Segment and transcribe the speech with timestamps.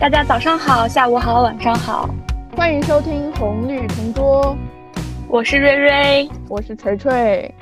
[0.00, 2.08] 大家早上好，下午好，晚上好，
[2.56, 4.56] 欢迎收听红绿同桌，
[5.28, 7.52] 我是瑞瑞，我是锤锤。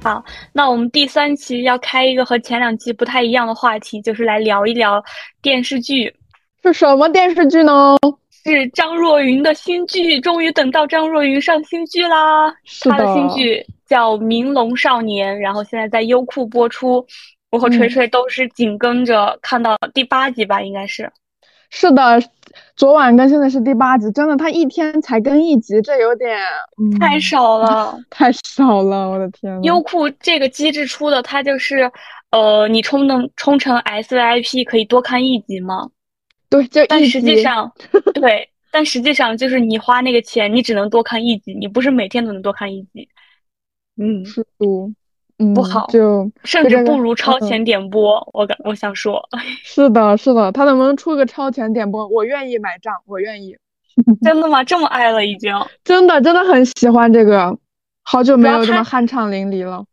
[0.00, 5.02] 好，那我们第三期要开一个和前两期不太一样的话题，就是来聊一聊
[5.42, 6.14] 电视剧。
[6.62, 7.96] 是什么电视剧呢？
[8.30, 12.48] 是张若昀的新剧，终于等到张若昀上新剧啦！
[12.88, 17.04] 他的新剧叫《明龙少年》，然后现在在优酷播出。
[17.50, 21.10] 我和锤锤都是紧跟着看到第八集吧，应该是。
[21.74, 22.22] 是的，
[22.76, 26.38] 昨晚更新的是第八集，真的，他一天才更一集，这有点
[27.00, 29.60] 太少了， 太少了，我的天！
[29.62, 31.90] 优酷这个机制出的，它就是，
[32.30, 35.88] 呃，你充能充成 SVIP 可以多看一集吗？
[36.50, 37.72] 对，就但实际上，
[38.12, 43.08] 对，但实际上就是你花那个钱，你只能多看一集，你不是每天都能多看一集。
[43.96, 44.94] 嗯，是的。
[45.54, 48.26] 不好，就甚至不如超前点播。
[48.32, 49.22] 我感我想说，
[49.62, 52.06] 是的，是的，他能不能出个超前点播？
[52.08, 53.56] 我愿意买账，我愿意。
[54.22, 54.64] 真的吗？
[54.64, 55.54] 这么爱了已经？
[55.84, 57.56] 真的，真的很喜欢这个。
[58.04, 59.84] 好久没有这么酣畅淋漓了。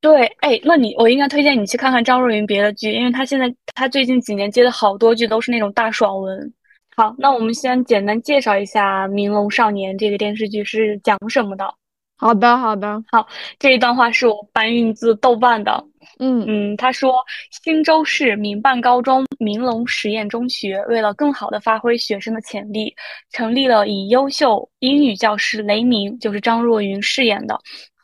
[0.00, 6.52] 对，哎，那你我应该推荐你去看看张若昀别的剧，因为他现在他最近几年接的好多剧都是那种大爽文。
[6.96, 11.74] 好，那我们先简单介绍一下《明龙少年》这个电视剧是讲什么的。
[12.18, 13.26] 好的，好的，好。
[13.58, 15.84] 这一段话是我搬运自豆瓣的。
[16.18, 17.22] 嗯嗯，他说，
[17.62, 22.94] 忻州市民办高中明龙实验中学为了更好的发挥学生的潜力，
[23.32, 27.58] 成立了以优秀英语教师雷鸣，就是张若昀饰演的，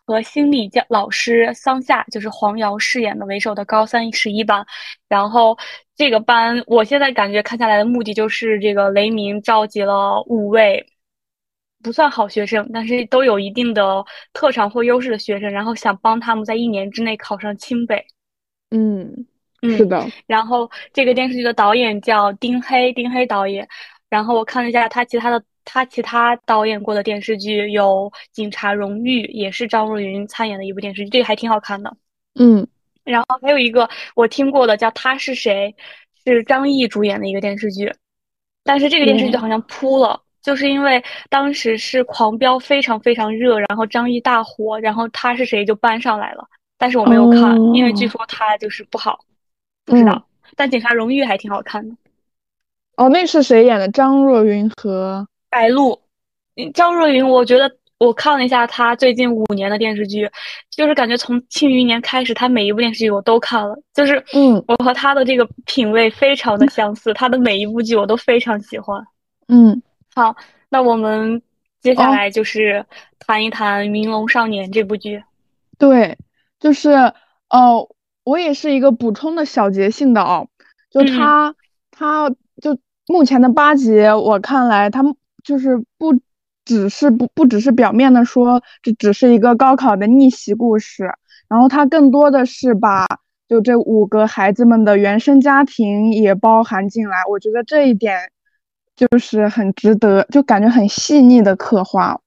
[0.05, 4.63] 和心理教老师桑夏，就是黄瑶饰演的为首的高三十一班。
[5.09, 5.57] 然后
[5.97, 10.85] 这个班，我现在感觉看下来的目的就是这个雷鸣召集了五位。
[11.83, 18.05] 不算好学生，但是都有一定的特长或优势的学生，然后想帮他们在一年之内考上清北。
[18.71, 19.27] 嗯，
[19.63, 20.07] 是的。
[20.27, 23.69] 然后这个电视剧的导演叫丁黑，丁黑导演。
[24.09, 31.95] 然后我看了一下他其他的，他其他导演过的电视剧有《警察荣誉》，也是张若昀参演的一部电视剧，这个还挺好看的。
[32.39, 32.67] 嗯。
[33.05, 35.75] 然后还有一个我听过的叫《他是谁》，
[36.31, 37.93] 是张译主演的一个电视剧，
[38.63, 40.23] 但是这个电视剧好像扑了。
[40.43, 46.45] 就是因为当时是狂飙非常非常热，然后张译大火，然后他是谁就搬上来了，
[46.77, 49.21] 但是我没有看，因为据说他就是不好，
[49.85, 50.27] 不知道。
[50.57, 51.95] 但《警察荣誉》还挺好看的。
[52.97, 53.89] 哦，那是谁演的？
[53.89, 55.99] 张若昀和白鹿。
[56.75, 60.29] 张若昀，我觉得我看了一下他最近五年的电视剧，
[60.71, 69.03] 就是感觉从《庆余年》开始，他每一部电视剧我都看了，就是嗯，我和他的这个品味非常的相似，他的每一部剧我都非常喜欢。
[69.49, 69.81] 嗯。
[70.15, 70.37] 好，
[70.69, 71.41] 那我们
[71.81, 72.85] 接下来就是
[73.19, 75.25] 谈一谈《明龙少年》这部剧。
[75.79, 76.19] 对，
[76.61, 76.91] 就是
[77.49, 77.89] 哦，
[78.23, 80.47] 我也是一个补充的小节性的哦，
[80.91, 81.55] 就他，
[81.91, 82.29] 他
[82.61, 85.03] 就目前的八集，我看来他
[85.43, 86.21] 就是不
[86.67, 91.11] 只是不不只是表面的说这只是一个高考的逆袭故事，
[91.49, 93.07] 然后他更多的是把
[93.49, 98.31] 就这五个孩子们的原生家庭也包含进来，我觉得这一点。
[98.95, 102.19] 就是很值得，就感觉很细腻的刻画，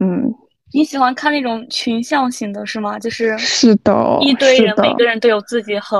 [0.00, 0.32] 嗯，
[0.72, 2.98] 你喜欢看那种群像型的是吗？
[2.98, 5.98] 就是是的，一堆人，每个人都有自己很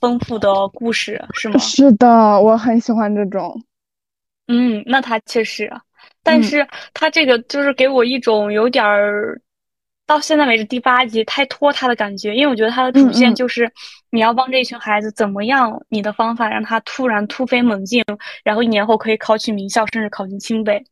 [0.00, 1.58] 丰富的故事，是吗？
[1.58, 2.08] 是的，
[2.40, 3.62] 我很喜欢这种。
[4.48, 5.72] 嗯，那他确实，
[6.22, 9.40] 但是他这个就是给我一种有点儿。
[10.06, 13.70] 到现在为止，第八集太拖沓的感觉，因为我觉得它的主线就是
[14.10, 18.04] 你要帮这一群孩子怎么样，你的方法让他突然突飞猛进，
[18.44, 20.82] 然后一年后可以考取名校，甚至考进清北。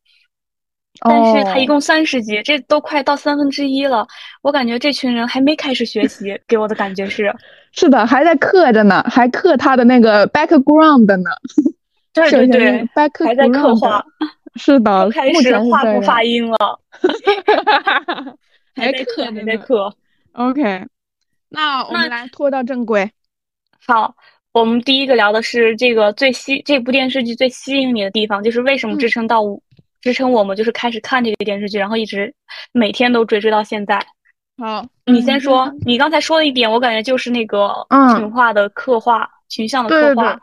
[1.00, 4.06] 但是他一共三十集，这都快到三分之一了，
[4.42, 7.34] 我感觉这群人还没开始学习，给我的感觉是，
[7.72, 11.30] 是的，还在刻着呢，还刻他的那个 background 呢。
[12.12, 14.04] 对对对，还在刻画。
[14.54, 16.80] 是的，开始画不发音了。
[18.74, 19.94] 还在课，还在课。
[20.32, 20.86] OK，
[21.48, 23.10] 那我们来拖到正轨。
[23.86, 24.14] 好，
[24.52, 29.42] 我们第一个聊的是这个最吸这部电视剧最吸引你的地方，就是为什么支撑到
[30.00, 32.34] 支撑我们就是开始看这个电视剧，然后一直
[32.72, 34.04] 每天都追追到现在。
[34.56, 37.72] 好，你先说，你刚才说的一点，我感觉就是那个
[38.16, 40.40] 群化的刻画，群像的刻画。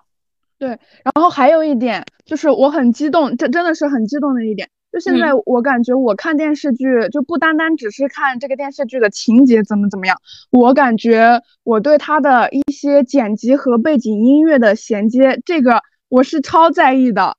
[0.57, 4.69] 对，然后还有一点就是我很激动，这真的是很激动的一点。
[4.91, 10.17] 就现在，我感觉我看电视剧就不单单只是看这个电视剧的情节怎么怎么样，
[10.51, 17.37] 我感觉我对它的一些剪辑和背景音乐的衔接，这个我是超在意的。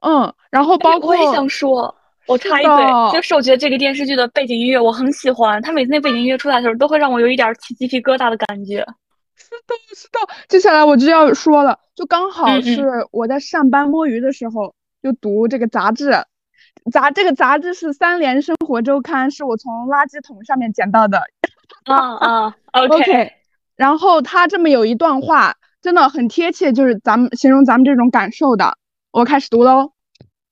[0.00, 1.92] 嗯，然后包括我也想说，
[2.28, 2.72] 我插一嘴，
[3.12, 8.86] 就是我觉得这个电视剧的背景音乐我很喜欢，它每次那背景音乐出来的时候，都会让我有一点起鸡皮疙瘩的感觉。
[9.34, 10.18] 是的，是的。
[10.48, 14.72] 接下来我就要说了，就刚好是我在上班摸鱼的时候，
[15.02, 16.12] 就读这个杂志，
[16.92, 21.20] 杂这个杂志是《三联生活周刊》，是我从垃圾桶上面捡到的。
[21.84, 23.32] 啊啊，OK。
[23.76, 28.78] 然后他这么有一段话，真的很贴切，就是咱们形容咱们这种感受的。
[29.12, 29.92] 我开始读喽，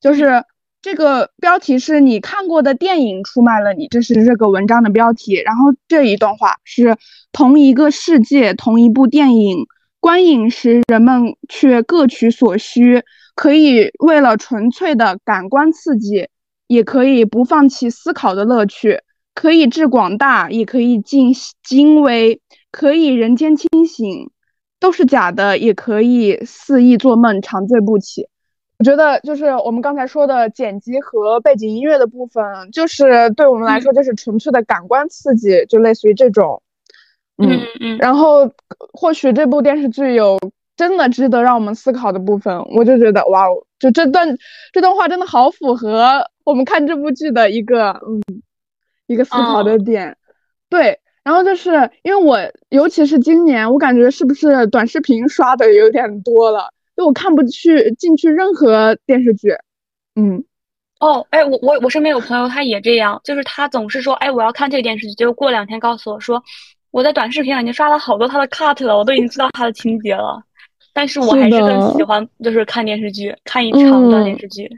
[0.00, 0.44] 就是
[0.82, 5.40] 这个标题是你看过的电影出卖了你，这是这个文章的标题。
[5.42, 6.96] 然后这一段话是
[7.32, 9.66] 同一个世界，同一部电影，
[10.04, 13.02] 观影时人们却各取所需，
[13.34, 16.28] 可以为了纯粹的感官刺激，
[16.66, 19.00] 也可以不放弃思考的乐趣，
[19.34, 22.38] 可以致广大，也可以尽精微。
[22.70, 24.30] 可以人间清醒，
[24.78, 28.28] 都是假的，也可以肆意做梦，长醉不起。
[28.78, 36.60] 我觉得就是我们刚才说的剪辑和背景音乐的部分，就是对我们来说就是纯粹的感官刺激，就类似于这种。
[37.38, 37.98] 嗯嗯。
[37.98, 38.50] 然后
[38.92, 40.38] 或许这部电视剧有
[40.76, 44.36] 真的值得让我们思考的部分，我就觉得哇哦，就这段
[44.72, 48.22] 这段话真的好符合我们看这部剧的一个嗯
[49.06, 50.16] 一个思考的点，
[50.68, 51.00] 对。
[51.24, 52.38] 然后就是因为我，
[52.68, 59.48] 尤其是今年，我感觉是不是短视频刷的有点多了，就我看不去进去任何电视剧。
[60.16, 60.44] 嗯，
[61.00, 66.42] 哦，哎，我我我身边有朋友，他也这样，就是他总是说，哎，我要看这个电视剧，结果过两天告诉我说，
[66.94, 70.40] 我在短视频上已经刷了好多他的 cut 了，我都已经知道他的情节了，
[70.92, 74.70] 但是我还是更喜欢就是看电视剧，看一长段电视剧。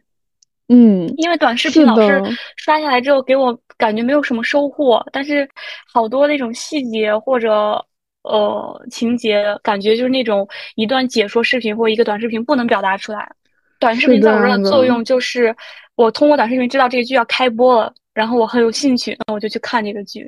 [0.68, 2.22] 嗯，因为短视频老是
[2.56, 5.46] 刷下来之后，给我感觉没有什么收获，但是
[5.92, 7.84] 好多那种细节或者
[8.22, 13.30] 呃情节，感觉就是那种一段解说视频或一个短视频不能表达出来。
[13.78, 15.54] 短视频在我这的作用就是，
[15.96, 20.26] 我通过短视频知道这个剧要开播了，然后我很有兴趣，那我就去看这个剧。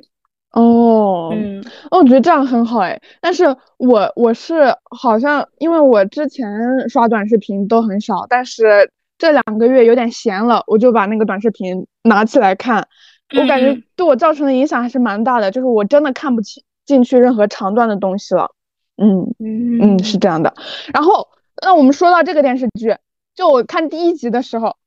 [0.51, 3.45] 哦，嗯，哦，我觉得这样很好哎，但是
[3.77, 6.47] 我我是好像因为我之前
[6.89, 8.91] 刷短视频都很少，但是。
[9.21, 12.87] 这两个月有点闲了，我就把那个短视频拿起来看，
[13.37, 18.49] 我感觉对我造成的影响还是蛮大的，就是我真的看不起进去任何长段的东西了。
[18.95, 20.53] 嗯嗯嗯，是这样的。
[20.93, 21.27] 然后，
[21.61, 22.95] 那我们说到这个电视剧，
[23.35, 24.77] 就我看第一集的时候，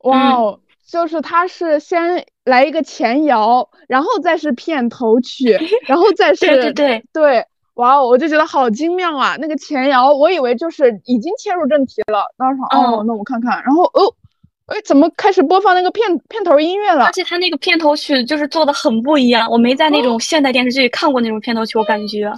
[0.00, 7.46] 哇哦，就是它是先来一个前摇，然后再是片头曲， 然后再是对对对对。
[7.76, 9.34] 哇哦，我就觉得好精妙啊！
[9.40, 12.22] 那个前摇，我以为就是已经切入正题了。
[12.36, 14.14] 当时哦，那我看看，然后哦，
[14.66, 17.06] 哎，怎么开始播放那个片片头音乐了？
[17.06, 22.30] 而且他那个片头曲就是做的很不一样，我没在那种现代电视剧看过那种片头曲，我感觉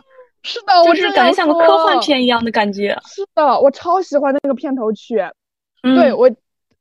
[0.45, 2.97] 是的，就是感觉像个科幻片一样的感觉。
[3.05, 5.17] 是的，我超喜欢那个片头曲。
[5.83, 6.31] 对我，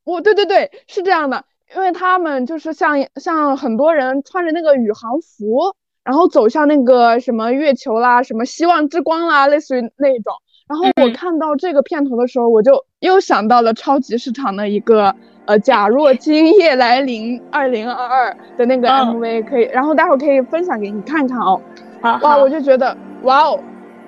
[0.03, 1.43] 我对对对，是这样的，
[1.75, 5.75] 因为他们就是像像很多人穿着那个宇航服。
[6.05, 10.33] 然后走向那个什么月球啦，什么希望之光啦，类似于那种。
[10.67, 15.15] 然后我看到这个片头的时候，我就又想到了超级市场的一个
[15.45, 21.61] 呃，假若今夜来临二零二二的那个 MV，可以，然后待会儿可以分享给你看看哦。
[22.01, 23.57] 哇，我就觉得哇哦，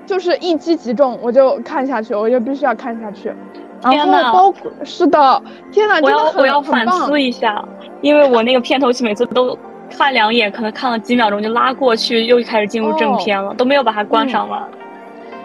[0.06, 3.32] 就是一击即中，我就看下去，我就必须要看下去。
[3.92, 5.42] 然后包括是的，
[5.72, 7.64] 天呐，我要我要反思一下，
[8.02, 9.58] 因为我那个片头曲每次都。
[9.88, 14.68] 看两眼，可能看了几秒钟就拉过去，又开始进入正片了，都没有把它关上了。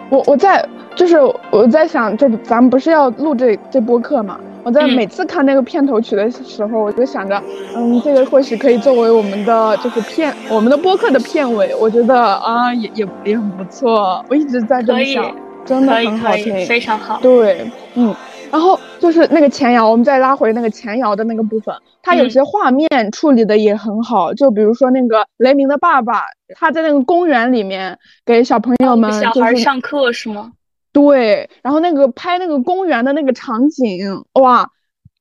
[0.09, 1.19] 我我在就是
[1.51, 4.39] 我在想，就咱们不是要录这这播客嘛？
[4.63, 7.39] 我在每次看那个片头曲的时候，我就想着，
[7.75, 11.73] 嗯，这个或许可以作为我们的就是片我们的播客的片尾。
[11.79, 14.25] 我觉得啊，也也也很不错。
[14.27, 15.23] 我一直在这么想，
[15.65, 17.19] 真的很好听，非常好。
[17.21, 18.15] 对，嗯。
[18.51, 24.33] 然后就是那个前摇，我们再拉回那个前摇的那个部分，它有些画面处理的也很好。
[24.33, 26.23] 就比如说那个雷鸣的爸爸，
[26.55, 30.51] 他在那个公园里面给小朋友们小孩上课是吗？
[30.91, 34.69] 对，然后那个拍那个公园的那个场景，哇，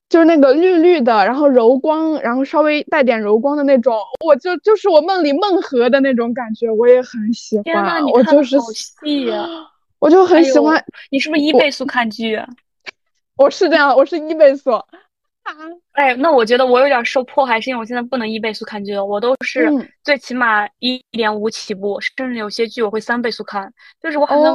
[0.09, 8.05] 就是那个绿绿的，然后柔光，然后稍微带点柔光的那种，我就就是我梦里梦河的那种感觉，我也很喜欢。
[8.07, 9.47] 我就是好细呀，
[10.01, 10.85] 我就很喜欢。
[11.11, 12.41] 你是不是一倍速看剧？
[13.37, 14.73] 我是这样，我是一倍速。
[14.73, 15.55] 啊，
[15.93, 19.71] 哎，那我觉得我有点受迫害，是因为我现在不能一倍速看剧了，我都是
[20.03, 23.73] 最起码一点五起步，甚至有些剧我会三倍速看。
[24.03, 24.55] 就是我好像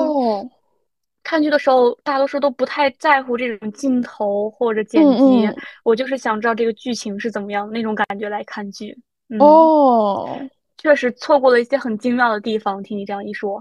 [1.24, 5.50] 看剧的时候，大多数都不太在乎这种镜头或者剪辑，
[5.84, 8.96] 我就是想知道这个剧情是怎么样那种感觉来看剧。
[9.40, 10.40] 哦，
[10.78, 12.84] 确实错过了一些很精妙的地方。
[12.84, 13.60] 听你这样一说。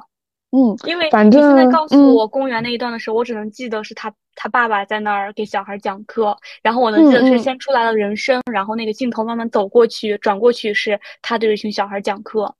[0.54, 12.54] 嗯，因为你现在告诉我公园那一段的时候，我只能记得是他他爸爸在那儿给小孩讲课，然后我能记得是先出来了人声，然后那个镜头慢慢走过去，转过去是他对一群小孩讲课，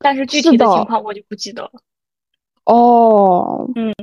[0.00, 1.70] 但是具体的情况我就不记得了。
[2.64, 3.94] 哦，嗯，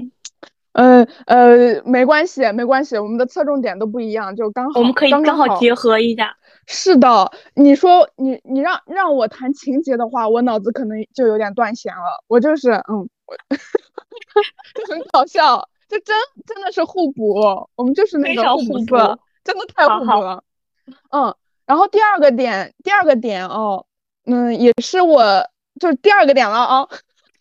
[0.74, 6.36] 呃呃，没关系，没关系，我们的侧重点都不一样，就刚好，我们可以刚好结合一下。
[6.66, 12.24] 是的，你说你你让让我谈情节的话，我脑子可能就有点断弦了。
[12.28, 13.08] 我就是嗯，
[14.76, 16.16] 就很搞笑，就真
[16.46, 17.36] 真的是互补，
[17.76, 18.98] 我们就是那个互补，
[19.44, 20.44] 真的太互补了。
[21.12, 23.86] 嗯，然后第二个点，第二个点哦，
[24.26, 25.24] 嗯，也是我
[25.80, 26.88] 就是第二个点了啊。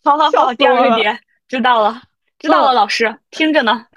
[0.03, 2.03] 好好好，第二个点知道了，
[2.39, 3.87] 知道了，老师听着呢。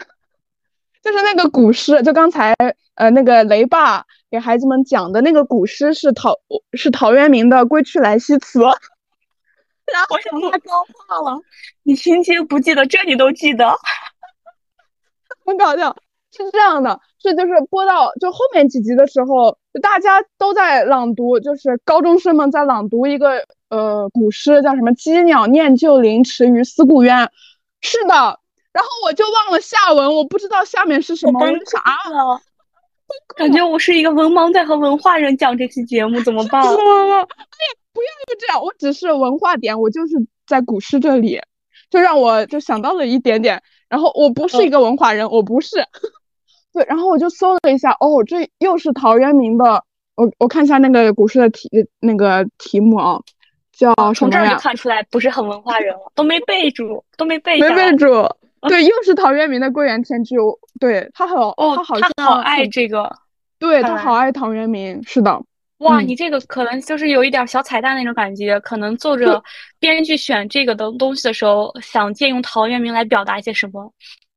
[1.03, 2.53] 就是那个古诗，就刚才
[2.95, 6.33] 呃那个雷爸给孩子们讲的那个古诗是陶
[6.73, 8.59] 是陶渊明的《归去来兮辞》，
[9.93, 11.39] 然后我想他高化了，
[11.83, 13.77] 你情节不记得，这你都记得，
[15.45, 15.95] 很搞笑。
[16.29, 27.31] 是这样的，是就是播到就后面几集的时候，大家都在朗读，就是高中生们在朗读一个呃古诗，叫什么“羁鸟念旧林，池鱼思故渊”。
[27.81, 28.39] 是的。
[28.73, 31.39] 然后我就忘了下文，我不知道下面是什么。
[31.39, 32.39] 我啥了？
[33.35, 36.61] 感觉我是一个文盲在和文化人讲这期节目，怎么办？
[36.61, 36.75] 哎呀，
[37.97, 41.41] 不要就这样，我只是文化点，我就是在古诗这里，
[41.89, 43.59] 就让我就想到了一点点。
[43.89, 45.77] 然后我不是一个文化人，我不是。
[46.71, 49.83] 对，然后我就搜了一下，哦，这又是陶渊明的。
[50.15, 51.67] 我我看一下那个古诗的题
[51.99, 53.19] 那个题目啊，
[53.71, 57.59] 叫从这儿就看出来不是很文化人了，都没备注，都没背。
[57.59, 58.07] 没备注。
[58.67, 60.37] 对，又是陶渊明的《归园田居》，
[60.79, 63.15] 对他好，他好像好爱这个，
[63.59, 65.41] 对他好爱陶渊明，是的。
[65.79, 69.43] 哇，你这个可能就是有一点小彩蛋那种感觉，可能作者
[69.79, 73.93] 编剧选这个的东西的时候，想借用陶渊明来表达一些什么，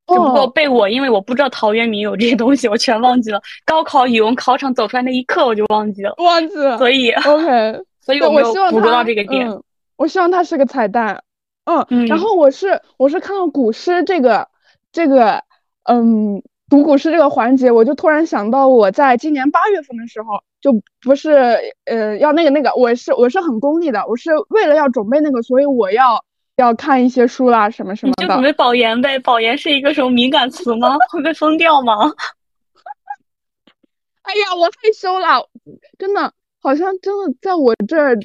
[0.07, 3.41] 只不过被我因为我不知道陶渊明有这些东西，我全忘记了。
[3.65, 6.77] 高考语文考场走出来那一刻，我就忘记了，忘记了。
[6.77, 9.49] 所以，OK， 所以我没有捕捉到这个点。
[9.95, 11.23] 我希望它是个彩蛋。
[11.89, 14.47] 嗯，然后我是我是看到古诗这个
[14.91, 15.41] 这个
[15.83, 26.23] 嗯读古诗这个环节，我就突然想到我在今年八月份的时候，就不是呃要那个那个，我是我是很功利的，我是为了要准备那个，所以我要
[26.57, 28.23] 要看一些书啦什么什么的。
[28.23, 29.19] 你就准备保研呗？
[29.19, 30.95] 保研是一个什么敏感词吗？
[31.11, 31.95] 会被封掉吗？
[34.21, 35.49] 哎呀，我害羞了，
[35.97, 38.17] 真的，好像真的在我这儿。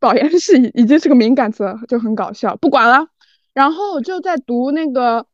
[0.00, 2.56] 保研是已经是个敏感词，就很搞笑。
[2.56, 3.06] 不管了，
[3.54, 5.24] 然后就在读那个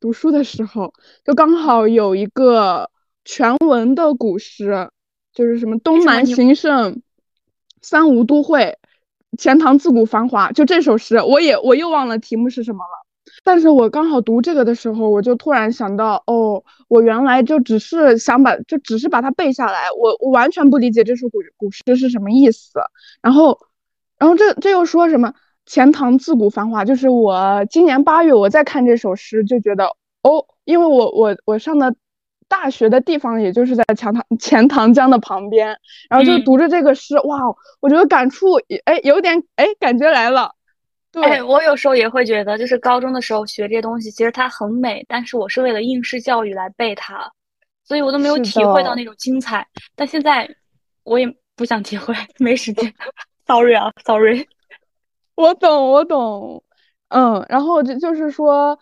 [0.00, 0.94] 读书的时候，
[1.26, 2.90] 就刚好有一个
[3.22, 4.88] 全文的古诗，
[5.34, 7.02] 就是什么“东南形胜，
[7.80, 8.78] 三吴都会，
[9.38, 13.06] 钱塘自古繁华”，就这首诗，我也我又忘了题目是什么了。
[13.44, 22.80] 但是我刚好读这个的时候，我就突然想到，哦，我原来就只是想把，就只是把它背下来，我我完全不理解这首古古诗是什么意思。
[23.22, 23.58] 然后，
[24.18, 25.32] 然后这这又说什么
[25.64, 26.84] 钱塘自古繁华？
[26.84, 29.86] 就是我今年八月我在看这首诗，就觉得，
[30.22, 31.94] 哦，因为我我我上的
[32.50, 35.68] 大学的地方也就是在钱塘 钱塘江的旁边，
[36.10, 37.38] 然后就读着这个诗，哇，
[37.80, 38.54] 我觉得感触，
[38.84, 40.52] 哎，有点，哎，感觉来了。
[41.12, 47.30] 对，我有时候也会觉得，就是高中的时候学这些东西，其实它很美，但是我是为了应试教育来背它，
[47.84, 49.66] 所以我都没有体会到那种精彩。
[49.94, 50.48] 但现在
[51.04, 52.92] 我也不想体会，没时间。
[53.46, 54.46] Sorry 啊，Sorry。
[55.36, 56.62] 我懂，我懂。
[57.08, 58.78] 嗯，然后就就是说，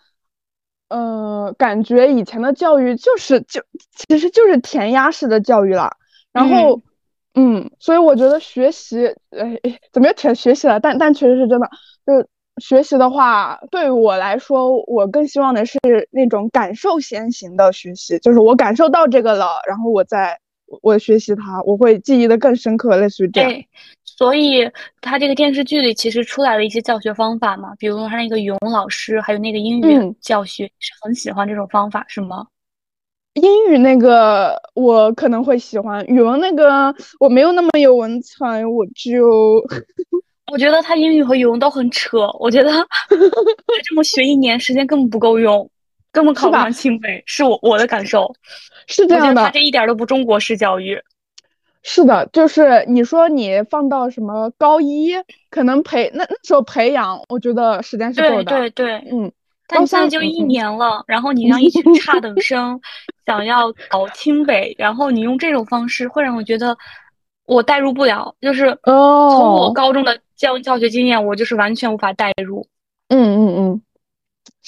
[0.89, 3.61] 呃，感觉以前的教育就是就
[3.95, 5.95] 其实就是填鸭式的教育了。
[6.31, 6.81] 然后，
[7.35, 9.59] 嗯，所以我觉得学习，哎，
[9.91, 10.79] 怎么又填学习了？
[10.79, 11.69] 但但确实是真的。
[12.05, 12.27] 就
[12.59, 15.79] 学习的话，对我来说，我更希望的是
[16.11, 20.39] 那种感受先行的学习，就是我感受到这个了，然后我再
[20.81, 23.49] 我学习它，我会记忆的更深刻，类似于这样。
[23.49, 23.67] 对，
[24.19, 32.45] 所以他这个电视剧里其实出来了一些教学方法嘛，比如说他那个语文老师，还有那个英语教学，是很喜欢这种方法，是吗？
[33.35, 39.63] 英语那个我可能会喜欢，语文那个我没有那么有文采，我就。
[40.51, 42.85] 我觉得他英语和语文都很扯，我觉得他
[43.87, 45.71] 这么学一年时间根本不够用，
[46.11, 48.35] 根本考不上清北，是我我的感受，
[48.87, 49.45] 是这样的。
[49.45, 51.01] 他这一点都不中国式教育。
[51.83, 55.13] 是的，就是你说你放到什么高一，
[55.49, 58.43] 可能培那那时候培养，我觉得时间是够的。
[58.43, 59.31] 对对对，嗯。
[59.67, 62.79] 但现在就一年了，然后你 让一群差等生
[63.25, 66.77] 想要考清北，然后你用这种方式，会让我觉得。
[67.45, 72.67] 我代入不了，就是从我高中的教教学经验，我就是完全无法代入。
[73.07, 73.81] 嗯嗯嗯，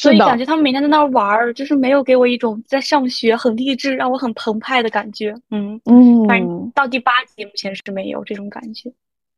[0.01, 5.35] 所以感觉他们每天在那儿玩儿，就是没有给我一种在上学很励志、让我很澎湃的感觉。
[5.51, 8.91] 嗯嗯，反正到第八集目前是没有这种感觉。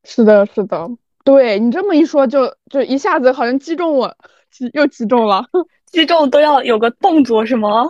[0.06, 0.90] 是的，是的。
[1.26, 4.16] 对你这么一说，就就一下子好像击中我，
[4.52, 5.46] 击又击中了，
[5.86, 7.86] 击中都要有个动作是吗？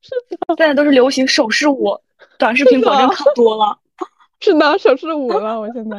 [0.00, 1.98] 是的，现在都是流行手势舞，
[2.38, 3.78] 短视频果真看多了。
[4.40, 5.96] 是的，手势舞了，我现在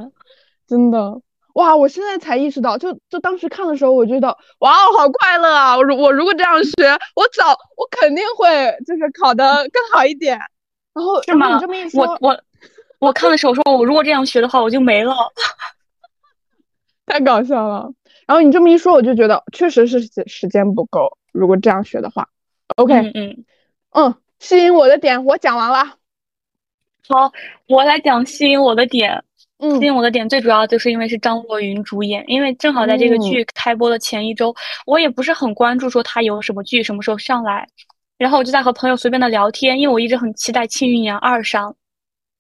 [0.68, 1.22] 真的
[1.58, 1.76] 哇！
[1.76, 5.76] 我现在才意识到，就就当时看的时候，我觉得哇，好快乐啊！
[5.76, 6.72] 我如我如果这样学，
[7.16, 8.48] 我早我肯定会
[8.86, 10.38] 就是考的更好一点。
[10.94, 11.56] 然后是吗？
[11.56, 12.40] 你这么一说，我我
[13.00, 15.16] 我看的时候说，我如果这样学的话，我就没了。
[17.08, 17.92] 太搞笑了。
[18.28, 21.18] 然后你这么一说，我就觉得确实是时间不够。
[21.32, 22.30] 如果这样学的话
[22.76, 23.46] ，OK，嗯嗯
[23.94, 25.96] 嗯，吸引我的点我讲完了。
[27.08, 27.32] 好，
[27.68, 29.24] 我来讲吸引我的点。
[29.60, 37.68] 嗯，吸引我的点最主要就是因为是张若昀主演，因为正好在这个剧开播的前一周，我也不是很关注说他有什么剧什么时候上来，
[38.18, 41.76] 然后我就在和朋友随便的聊天，因为我一直很期待《庆余年二》上。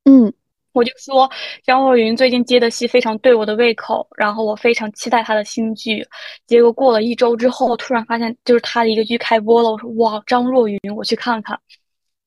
[0.05, 0.31] 嗯。
[0.74, 1.27] 我就说
[1.65, 6.05] 张若昀最近接的戏非常对我的胃口，然后我非常期待他的新剧。
[6.45, 9.71] 结果过了一周之后，突然发现就是他的一个剧开播了。
[9.71, 11.59] 我说哇，张若昀，我去看看。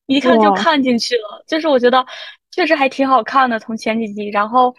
[0.07, 2.05] 一看就看进去了，就是我觉得
[2.51, 3.57] 确实还挺好看的。
[3.59, 4.75] 从前几集，然后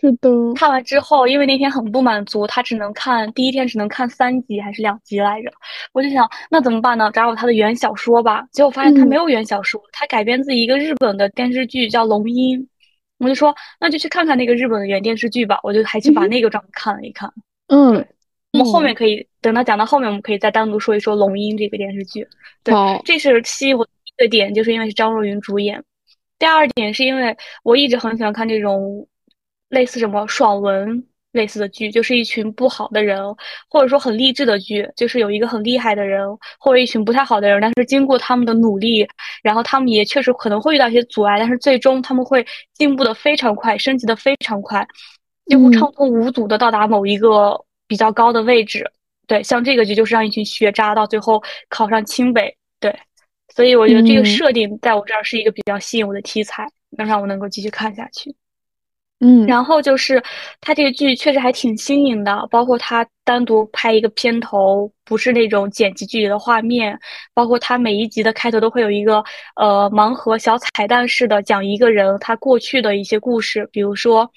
[0.00, 5.50] 是的，看完之后，因为那天很不满足，他只能看第一天只能看三集还是两集来着。
[5.92, 7.10] 我就想那怎么办呢？
[7.12, 8.46] 找找他的原小说吧。
[8.52, 12.60] 结果发现他没有原小说，他改编自一个日本的电视剧叫《龙樱》。
[13.18, 15.58] 我就说，那就去看看那个日本的原电视剧吧。
[15.62, 17.32] 我就还去把那个专门看了一看。
[17.68, 18.06] 嗯，
[18.52, 22.28] 我们后面可以等他讲到后面，我们可以再单独说一说《龙樱》这个电视剧。
[22.62, 25.82] 对，这是吸引我一个点，就是因为是张若昀主演。
[26.38, 29.06] 第二点是因为我一直很喜欢看这种
[29.68, 31.06] 类似什么爽文。
[31.32, 33.22] 类似的剧就是一群不好的人，
[33.68, 36.26] 或者说很励志的剧，就是有一个很厉害的人，
[36.58, 39.06] 或者一群不太好的人，但是经过他们的努力，
[39.42, 44.88] 然后他们也确实可能会遇到一些阻碍，但是最终他们会进步的非常快，升级的非常快，
[45.44, 48.90] 几乎畅通无阻的到达某一个比较高的位置。
[49.26, 52.56] 对，像这个剧就是让一群学渣到最后考上清北。
[52.80, 52.98] 对，
[53.56, 58.36] 所以我觉得这个设定在我这儿是一个比较吸引我的题材，能让我能够继续看下去。
[59.20, 60.22] 嗯，然后就是
[60.60, 67.00] 他这个剧确实还挺新颖的，包括他单独拍一个片头，不是那种剪辑剧里的画面，
[67.32, 74.30] 包括他每一集的开头都会有一个呃盲盒小彩蛋式的讲一个人他过去的一些故事，比如说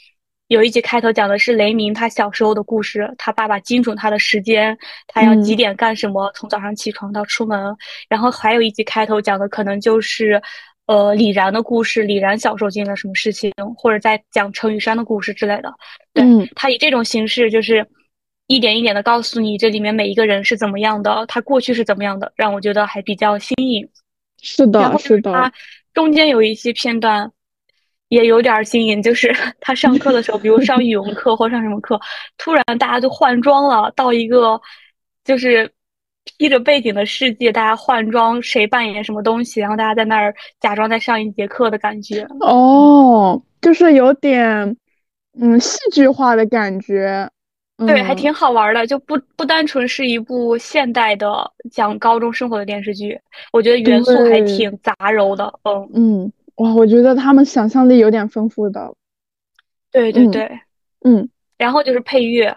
[0.50, 7.76] 有一集开头讲的是雷鸣他小时候的故事，他爸爸精准他的时间，他要几点干什么，从早上起床到出门，
[8.10, 10.42] 然后还有一集开头讲的可能就是。
[10.90, 15.72] 呃，李然的故事，李然小时候经历了什么事情，或者在讲陈雨山的故事之类的。
[16.14, 17.88] 对他以这种形式，就是
[18.48, 23.88] 一点一点的告诉你这里面每一个人是怎么样的，他过去是怎么样的，让我觉得还比较新颖。
[24.42, 25.54] 是的，是的。
[25.94, 27.32] 中间有一些片段
[28.10, 32.00] 也有点新颖，就是 他上课的时候，比如上语文课或上什么课，
[32.38, 34.62] 突然大家就换装了，到一个
[35.24, 35.72] 就是。
[36.38, 42.22] 披着背景的世界，大家换装，谁扮演什么东西，然后大家在那儿假装在上一节课的感觉。
[42.42, 44.78] 哦，就是有点，
[45.40, 47.28] 嗯，戏剧化的感觉。
[47.88, 53.20] 对，还挺好玩的，就不不单纯是一部现代的讲高中生活的电视剧，
[53.52, 55.52] 我觉得元素还挺杂糅的。
[55.64, 58.94] 嗯嗯，哇，我觉得他们想象力有点丰富的。
[59.92, 60.60] 对对对，
[61.04, 62.56] 嗯，然后就是配乐。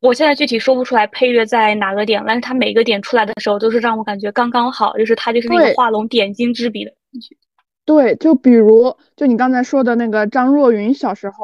[0.00, 7.36] 我现在具体说不出来配乐在哪个点，但是它每个点出来的时候都是让我感觉刚刚好，就是它就是那个画龙点睛之笔的感觉。
[7.84, 11.36] 对，就比如就你刚才说的那个张若昀小时候，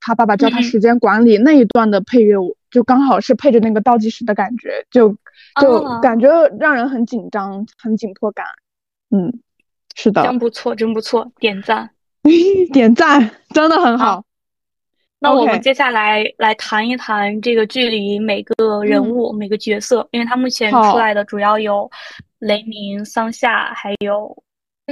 [0.00, 2.36] 他爸爸教他时间管理那一段的配乐，
[2.70, 5.16] 就刚好是配着那个倒计时的感觉，就
[5.60, 8.44] 就感觉让人很紧张，很紧迫感。
[9.10, 9.40] 嗯，
[9.94, 11.90] 是的，真不错，真不错，点赞，
[12.72, 14.24] 点赞，真的很好。
[15.18, 21.88] 那我们接下来来谈一谈这个剧里每个人物、每个角色，因为他目前出来的主要有
[22.40, 24.42] 雷鸣、桑夏，还有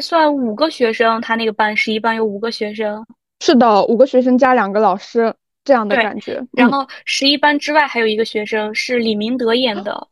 [0.00, 1.20] 算五个学生。
[1.20, 3.04] 他那个班十一班有五个学生，
[3.40, 5.34] 是的，五个学生加两个老师
[5.64, 6.40] 这样的感觉。
[6.52, 10.06] 然后十一班之外还有一个学生是李明德演的，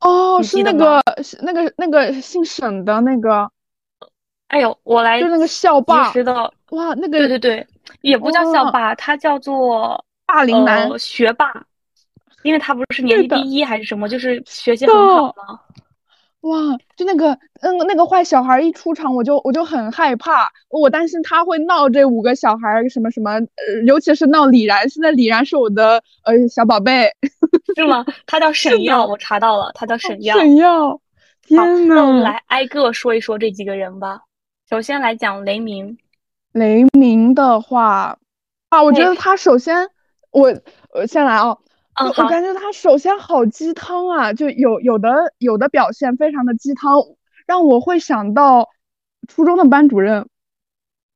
[0.00, 1.00] 哦，是那个
[1.40, 3.50] 那个那个姓沈的那个。
[4.48, 6.12] 哎呦，我来就那个校霸，
[6.70, 7.66] 哇，那个对对对。
[8.00, 11.52] 也不叫校霸，他叫做霸凌男学霸，
[12.42, 15.60] 因为他不是年级第一还是什么，就是学习很好吗？
[16.40, 16.58] 哇，
[16.96, 24.88] 就那个嗯那个坏小孩一出场，我就我就很害怕，我担心他会闹这五个小孩什么什么，呃，尤其是闹李然。
[24.88, 27.10] 现在李然是我的呃小宝贝，
[27.74, 28.04] 是吗？
[28.26, 30.38] 他叫 沈耀，我查到了，他叫沈耀。
[30.38, 31.00] 沈耀，
[31.46, 34.20] 天呐，那我们来挨个说一说这几个人吧。
[34.74, 35.96] 首先来讲雷鸣。
[36.50, 38.18] 雷鸣的话，
[38.70, 39.88] 啊，我觉得他首先，
[40.32, 40.52] 我
[40.92, 41.56] 我先来啊，
[42.00, 47.00] 嗯，我感觉他首先好鸡汤啊，就有有的有的表现非常的鸡汤，
[47.46, 48.68] 让我会想到
[49.28, 50.26] 初中的班主任。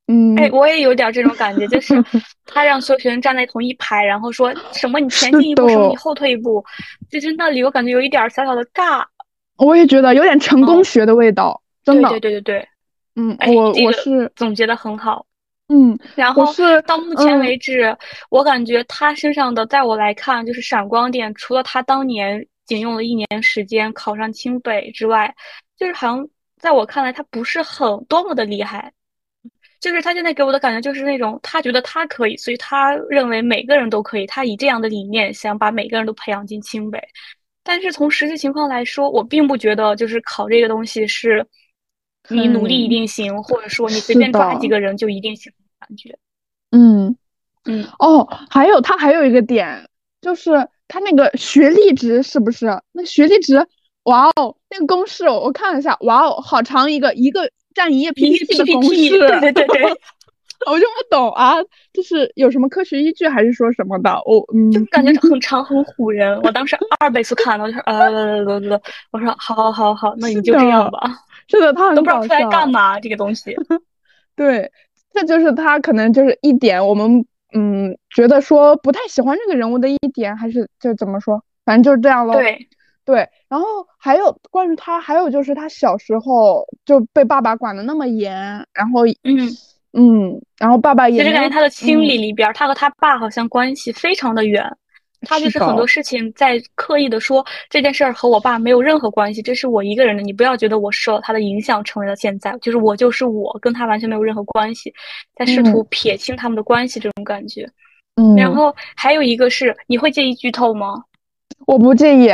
[0.07, 2.01] 嗯，哎，我也有点这种感觉， 就是
[2.45, 6.65] 他让所有学生站在同一排，然后说什么你前进一步，什么你后退一步，
[7.11, 9.05] 就是那里我感觉有一点小小的尬。
[9.57, 12.09] 我也觉得有点成功学的味道，真的。
[12.11, 12.69] 对对对对对。
[13.21, 15.27] 嗯，我我是总结的很好。
[15.67, 17.95] 嗯，然后是到目前为止，
[18.31, 25.35] 我感觉他身上的，在我来看，就是闪光点，除了他当年仅用了一年时间考上清北之外，
[25.77, 26.29] 就是好像
[26.59, 28.93] 在我看来，他不是很多么的厉害。
[29.81, 37.01] 就是他现在给我的感觉就是那种，他觉得他可以，所以他认为每个人都可以，他以这样的理念想把每个人都培养进清北。
[37.63, 41.47] 但是从实际情况来说，我并不觉得就是考这个东西是，
[42.31, 46.19] 你努力一定行，或者说你随便抓几个人就一定行感觉。
[46.71, 47.17] 嗯
[47.65, 49.89] 嗯哦，还有他还有一个点，
[50.21, 52.67] 就是他那个学历值是不是？
[52.93, 53.67] 那学历值，
[54.05, 57.51] 哇哦，那个公式我看了一下，哇哦，好长一个一个。
[57.75, 59.83] 占一页 PPT 的公式，对对对对，
[60.67, 61.55] 我就不懂啊，
[61.93, 64.21] 就是有什么科学依据还是说什么的？
[64.27, 66.37] 我嗯，就感觉很长很唬人。
[66.43, 68.81] 我当时二倍速看的，我就说呃，
[69.13, 71.23] 我说好好好好，那你就这样吧。
[71.51, 73.57] 是的，他很都不知道出来干嘛这个东西。
[74.37, 74.71] 对，
[75.13, 82.35] 这就是他可能就是一点我们嗯觉得说不太喜欢这个人物的一点，还是就怎么说，反正就是这样喽。
[82.35, 82.69] 对。
[83.05, 83.65] 对，然后
[83.97, 88.35] 还有关于他，还有就是他小时候就被爸爸管的那么严，
[88.75, 89.49] 然后嗯
[89.95, 94.63] 嗯，然后爸爸也其实感觉他的心理里边，他和他爸好像关系非常的远，
[95.23, 104.93] 他就是很多事情在刻意的说这件事儿和我爸没有任何关系，这是我一个人的，你不要觉得我受了他的影响成为了现在，就是我就是我跟他完全没有任何关系，
[105.35, 107.69] 在试图撇清他们的关系这种感觉。
[108.17, 111.03] 嗯，然后还有一个是，你会介意剧透吗？
[111.67, 112.31] 我不介意。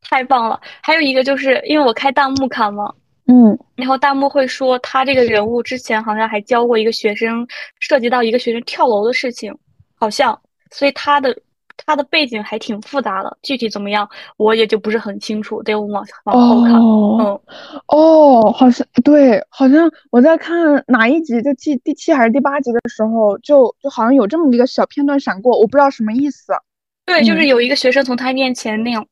[0.00, 0.58] 太棒了！
[0.82, 2.92] 还有一个就是因为我开弹幕看嘛，
[3.26, 7.46] 嗯，然后弹幕会说他这个人物之前好像还教过一个学生，
[7.78, 9.54] 涉及到一个学生跳楼的事情，
[9.96, 11.36] 好像，所以他的
[11.78, 16.74] 他的背景还挺复杂的，具体怎么样我也就不是很清楚，得我往往后看。
[16.74, 17.40] 哦，
[17.86, 26.52] 哦，好像对，好像我在看哪一集，就第第七还是第八集的时候，就就好像有这么一个小片段闪过，我不知道什么意思。
[27.06, 29.06] 对，就是有一个学生从他面前那样。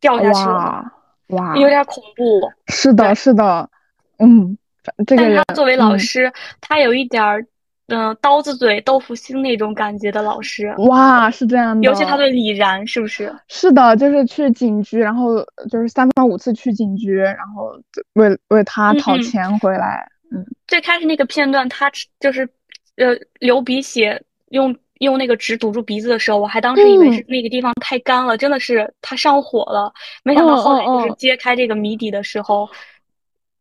[0.00, 0.84] 掉下去了，
[1.28, 2.52] 哇，有点恐怖。
[2.66, 3.70] 是的，是的，
[4.18, 4.58] 嗯，
[5.06, 6.30] 这个但他作为老师，
[6.60, 7.46] 他有一点儿，
[7.88, 10.74] 嗯，刀子嘴豆腐心那种感觉的老师。
[10.78, 11.84] 哇，是这样的。
[11.84, 13.34] 尤其他对李然，是不是？
[13.48, 17.78] 是的，就是去警局，然后就是三番五次去警局，然后
[18.14, 20.06] 为为他讨钱回来。
[20.32, 22.48] 嗯，最开始那个片段，他就是，
[22.96, 24.74] 呃，流鼻血用。
[25.00, 29.92] 用那个纸堵住鼻子的时候，我还当时以为是那个地方太干了，真的是他上火了。
[30.22, 32.66] 没想到后来就是揭开这个谜底的时候，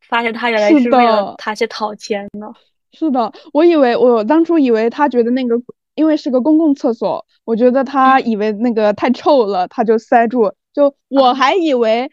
[0.08, 2.54] 发现他原来是为了他去讨钱的。
[2.94, 5.56] 是的，我以为我当初以为他觉得那个
[5.96, 10.52] 因为是个公共厕所，我觉得他以为那个太臭了，他就塞住。
[10.74, 12.10] 就我还以为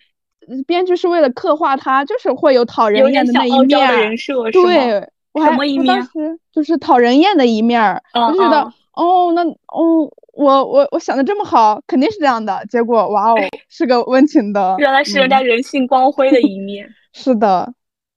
[0.67, 5.87] 编剧是为了刻画他就是会有讨人厌的那一面，人设对，什么一面？
[5.87, 8.73] 当时就是讨人厌的一面，我就觉得。
[8.93, 12.63] 哦，那哦，我我我想的这么好，肯定是这样的。
[12.69, 13.37] 结果，哇哦，
[13.69, 16.87] 是个温情的，原来是人家人性光辉的一面。
[17.15, 17.73] 是的，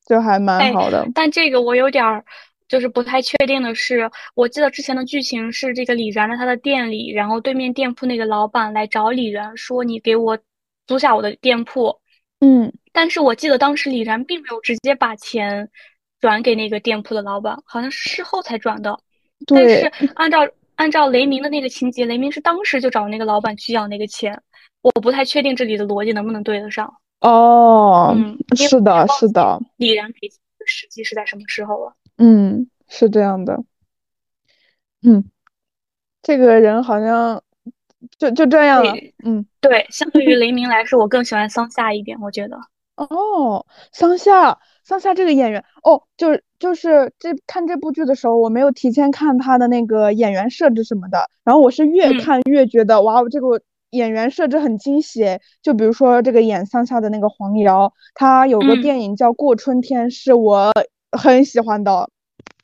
[0.06, 1.08] 就还蛮好的。
[1.14, 2.26] 但这个我有点儿，
[2.74, 10.40] 就是不太确定的是，我记得之前的剧情是这个李然在他的店里，然后对面店铺那个老板来找李然说：“你给我
[10.88, 11.96] 租下我的店铺。”
[12.42, 15.70] 嗯，但是我记得当时李然并没有直接把钱
[16.20, 18.98] 转给那个店铺的老板，好像是事后才转的。
[19.46, 20.40] 但是按照
[20.74, 24.42] 按照雷鸣的那个情节，雷鸣是当时就找那个老板去要那个钱，
[24.82, 26.92] 我不太确定这里的逻辑能不能对得上。
[27.20, 29.62] 哦，嗯，是的，是的。
[29.78, 31.94] 李然给钱的时机是在什么时候啊？
[32.18, 33.64] 嗯，是这样的。
[35.02, 35.24] 嗯，
[36.22, 37.42] 这个人好像
[38.18, 38.94] 就就这样了。
[39.24, 42.58] 嗯，对，相对于雷鸣来说，我更喜欢桑夏一点，我觉得。
[42.96, 44.60] 哦，桑夏。
[44.86, 55.40] 桑夏这个演员哦，就是就是这看这部剧的时候，我没有提前看他的那个演员设置什么的，然后我是越看越觉得哇，这个演员设置很惊喜。
[55.62, 60.70] 就比如说这个演桑夏的那个黄瑶，他有个电影叫《过春天》，是我
[61.18, 62.10] 很喜欢的。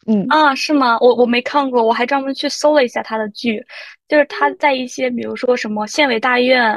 [0.07, 0.97] 嗯啊，是吗？
[0.99, 3.63] 我我没看过，我还专门去搜了一下他的剧，
[4.07, 6.73] 就是他在一些比如说什么《县委大院》，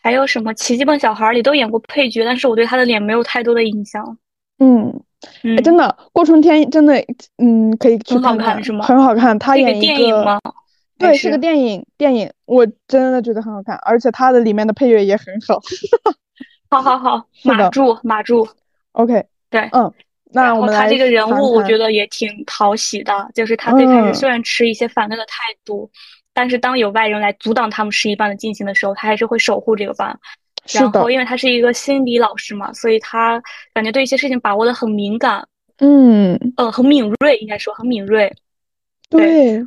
[0.00, 4.18] 还有什么《奇迹笨小孩》里都演过配角，但是我对他的脸没有太多的印象。
[4.60, 5.02] 嗯，
[5.64, 6.94] 真的，郭春天真的，
[7.38, 8.84] 嗯，可以去看看，是吗？
[8.84, 9.36] 很好看。
[9.36, 10.38] 他演一个电影吗？
[10.96, 15.60] 对，是个电影，电影我真的觉得很好看，而且他的里面的配乐也很好。
[16.70, 18.46] 好 好好，马住，马住
[18.92, 19.92] ，OK，对，嗯，
[20.34, 25.90] 那我们他这个人物我觉得也挺讨喜的，就是他最开始虽然持一些反对的态度，
[26.32, 30.18] 但是当有外人来阻挡他们十一班的进行的时候，他还是会守护这个班。
[30.72, 33.42] 然后，因为他是一个心理老师嘛，所以他
[33.74, 38.34] 感觉对一些事情把握的很敏感，嗯，呃，很敏锐，应该说很敏锐。
[39.10, 39.62] 对，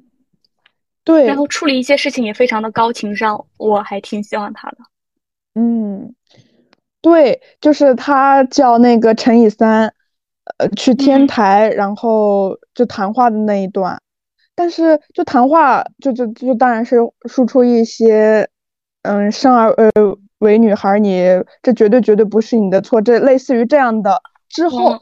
[1.03, 1.27] 对。
[1.27, 4.77] 然后处理一些事情也非常的高情商，我还挺喜欢他的。
[5.53, 6.15] 嗯，
[6.99, 9.93] 对，就是他叫那个陈以三，
[10.57, 13.99] 呃，去天台，然后就谈话的那一段，
[14.55, 18.47] 但是就谈话，就就就当然是输出一些，
[19.03, 19.91] 嗯，生而呃。
[20.39, 21.25] 为女孩，你
[21.63, 24.21] 这绝对绝对不是你的错，这类似于这样的。
[24.49, 24.95] 之后，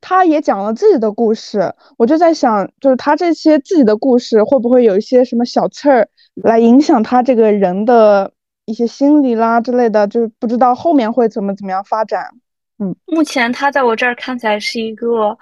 [0.00, 8.30] 他也讲了自己的故事，我就在想，就是他这些自己的故事会不会有一些什么小刺儿来影响他这个人的
[8.64, 12.30] 一些心理啦之类的，就是不知道后面会怎么怎么样发展。
[12.78, 15.36] 嗯，目前他在我这儿看起来是一个，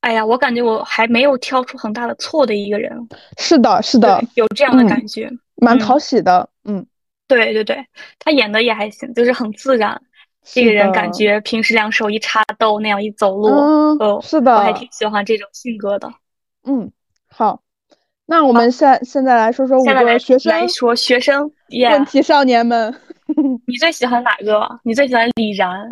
[0.00, 3.08] 哎呀，我感觉我还没有挑出很大的错的一个人。
[3.38, 6.48] 是的，是的，有这样的感觉，蛮讨喜的。
[6.64, 6.86] 嗯。
[7.28, 7.86] 对对对，
[8.18, 10.02] 他演的也还行，就是很自然。
[10.42, 13.48] 这个人感觉平时两手一插兜那样一走路，
[14.00, 16.12] 哦，是的，我还挺喜欢这种性格的。
[16.64, 16.90] 嗯，
[17.28, 17.60] 好，
[18.26, 21.52] 那我们现现在来说说五个学生来说学生
[21.90, 22.92] 问题少年们，
[23.68, 24.80] 你最喜欢哪个？
[24.82, 25.88] 你最喜欢李然？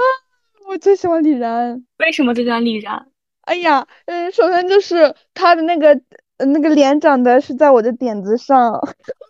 [0.69, 1.83] 我最喜欢李然。
[1.99, 3.07] 为什么最喜欢李然？
[3.43, 5.99] 哎呀，嗯，首先就是他的那个
[6.37, 8.79] 那个脸长得是在我的点子上。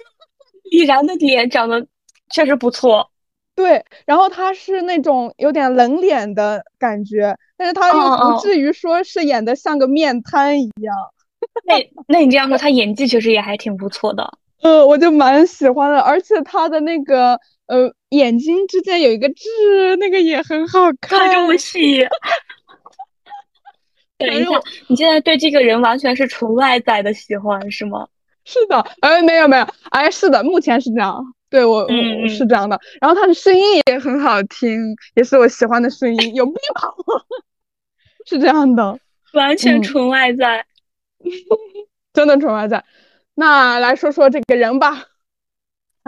[0.73, 1.87] 李然的脸长得。
[2.31, 3.11] 确实不错，
[3.55, 10.95] 对，然后他是那种有点冷脸的感觉，但是他又不至于说是演的像个面瘫一样。
[11.65, 14.31] 那那你这样说，他演技确实也还挺不错的。
[14.61, 21.19] 呃，我就蛮喜欢的，而且他的那个呃眼睛之间有一个痣，那个也很好看。
[21.19, 22.07] 他这么细。
[24.17, 24.51] 等一下，
[24.89, 28.09] 你现在对这个人完全是纯外在的喜欢是吗？
[28.45, 31.23] 是的，哎，没有没有，哎，是的，目前是这样。
[31.51, 32.79] 对我，我是这样的。
[33.01, 36.35] 然后他的声音也很好听，也是我喜欢的声音。
[36.35, 36.83] 有病吧？
[38.27, 38.99] 是这样的，
[39.35, 40.67] 完全纯外在，
[42.13, 42.85] 真的纯外在。
[43.35, 45.05] 那来说说这个人吧。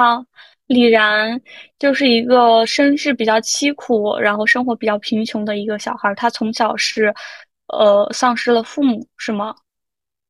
[0.01, 0.25] 好，
[0.67, 1.39] 李然
[1.79, 6.15] 就是一个身世比较凄苦，然后生活比较贫穷的一个小孩。
[6.15, 7.13] 他从小是，
[7.69, 9.55] 呃，丧失了父母，是吗？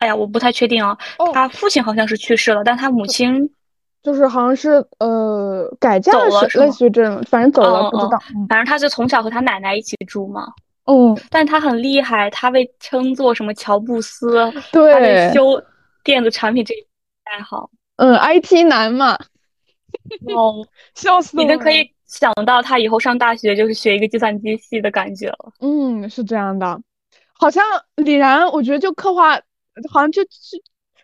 [0.00, 0.98] 哎呀，我不太确定啊。
[1.32, 3.48] 他父亲好像是去世了，但他母亲。
[4.02, 8.18] 就是好像是呃改嫁了，类似于这种，反正走了不知道。
[8.48, 10.48] 反正他是从小和他奶奶一起住嘛。
[10.86, 11.16] 嗯。
[11.30, 14.52] 但他很厉害，他被称作什么乔布斯？
[14.72, 15.32] 对。
[15.32, 15.62] 修
[16.02, 16.78] 电子产品这一
[17.24, 17.70] 爱好。
[17.96, 19.16] 嗯，IT 男嘛。
[20.34, 21.42] 哦， 笑死了！
[21.42, 25.52] 已经可以想到他以后上大学就是学一个计算机系的感觉了。
[25.60, 26.80] 嗯，是这样的。
[27.32, 27.64] 好像
[27.96, 29.36] 李然，我觉得就刻画，
[29.90, 30.30] 好像就就。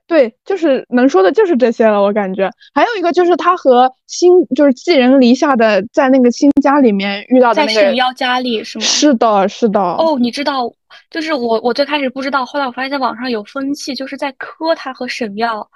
[0.09, 2.01] 对，就是能说的，就是这些了。
[2.01, 8.85] 我感觉还有一个就是他和新，就是寄人篱下的，在那个新家里面遇到的那个神妖家里是吗？
[8.85, 9.81] 是的，是的。
[9.81, 10.72] 哦，你知道，
[11.11, 15.68] 就是我，我最开始不知道，后来我发现在网上有风气，就是在磕他和神妖。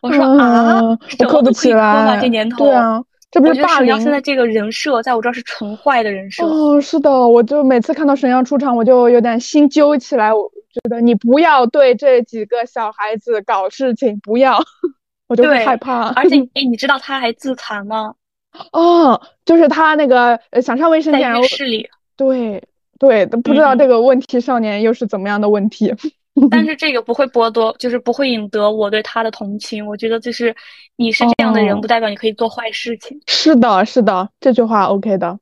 [0.00, 0.80] 我说啊，
[1.18, 2.18] 我扣不起来。
[2.20, 3.94] 这年头，对啊，这不是霸凌。
[4.00, 6.44] 现在这个人设，在我这儿是纯坏的人设。
[6.44, 10.32] 哦，是的，我就每次看到沈阳出场，我就有点心揪起来。
[10.32, 10.50] 我。
[10.74, 14.60] 觉得你不要对这几个小孩子搞事情，不要，
[15.28, 16.08] 我就会害怕。
[16.14, 18.12] 而且，哎，你知道他还自残吗？
[18.72, 21.88] 哦，就是他那个想上卫生间，然后室里。
[22.16, 22.60] 对
[22.98, 25.94] 对，都不知道这个问题少年又是怎么样的问题。
[26.50, 29.86] 但是这个不会剥夺，就是不会引得我对他的同情。
[29.86, 30.54] 我觉得就是
[30.96, 33.20] 你是这样的人，不代表你可以做坏事情。
[33.26, 35.38] 是的，是的，这句话 OK 的。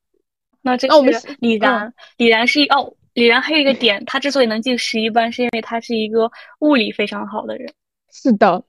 [0.61, 2.95] 那这是李然，李然是一哦。
[3.15, 7.71] 李然还有一个点，他之所以能进十一班，是因为他是一个物理非常好的人。
[8.11, 8.63] 是的，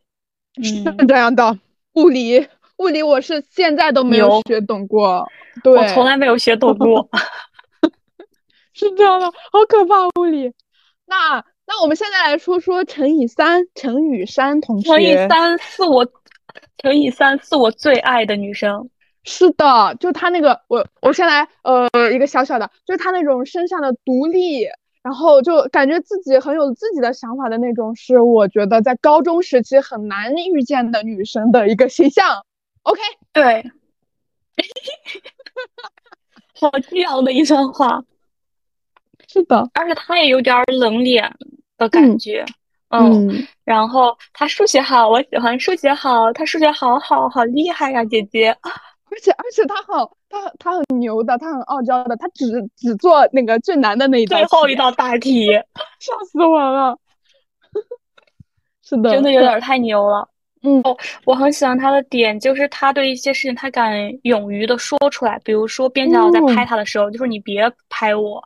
[0.62, 1.58] 是这样的。
[1.94, 2.46] 物理，
[2.78, 5.26] 物理，我是现在都没有学懂过。
[5.64, 7.08] 对，我从来没有学懂过。
[8.74, 10.52] 是这样的，好可怕物理。
[11.06, 14.89] 那那我们现在来说说陈以三，陈雨山同学。
[14.89, 16.06] 陈以三是我，
[16.78, 18.89] 陈以三是我最爱的女生。
[19.23, 24.67] 是的，就她那个，我我先来，呃，一个小小的，就是她那种身上的独立，
[25.02, 32.43] 然后就感觉自己很有自己的想法的那种，是我觉得在高中时期很难遇见的女生的一个形象。
[32.82, 32.99] OK，
[33.32, 33.71] 对，
[36.60, 38.04] 好激昂的一段话。
[39.34, 41.28] 是的，而且他也有点冷脸
[41.76, 42.46] 的感觉，
[42.89, 48.56] 嗯，然后他数学好，我喜欢数学好，他数学好好好厉害呀，姐姐。
[49.10, 55.52] 而且而且他好，他他很牛的，他很傲娇的，他只只做那个最难的那一道，最后一道大题，
[56.00, 56.96] 笑死我了。
[58.84, 60.28] 是的，真的有点太牛了。
[60.63, 60.82] 嗯，
[61.26, 68.41] 我很喜欢他的点，就是他对一些事情他敢勇于的说出来，比如说边角在拍他的时候，就说你别拍我，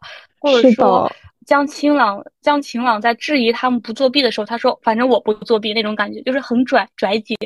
[0.51, 1.11] 或者说。
[1.45, 7.37] 江晴朗，江晴朗在质疑他们不作弊的时候，他说：“反正我不作弊。”那种感觉就是很拽拽姐。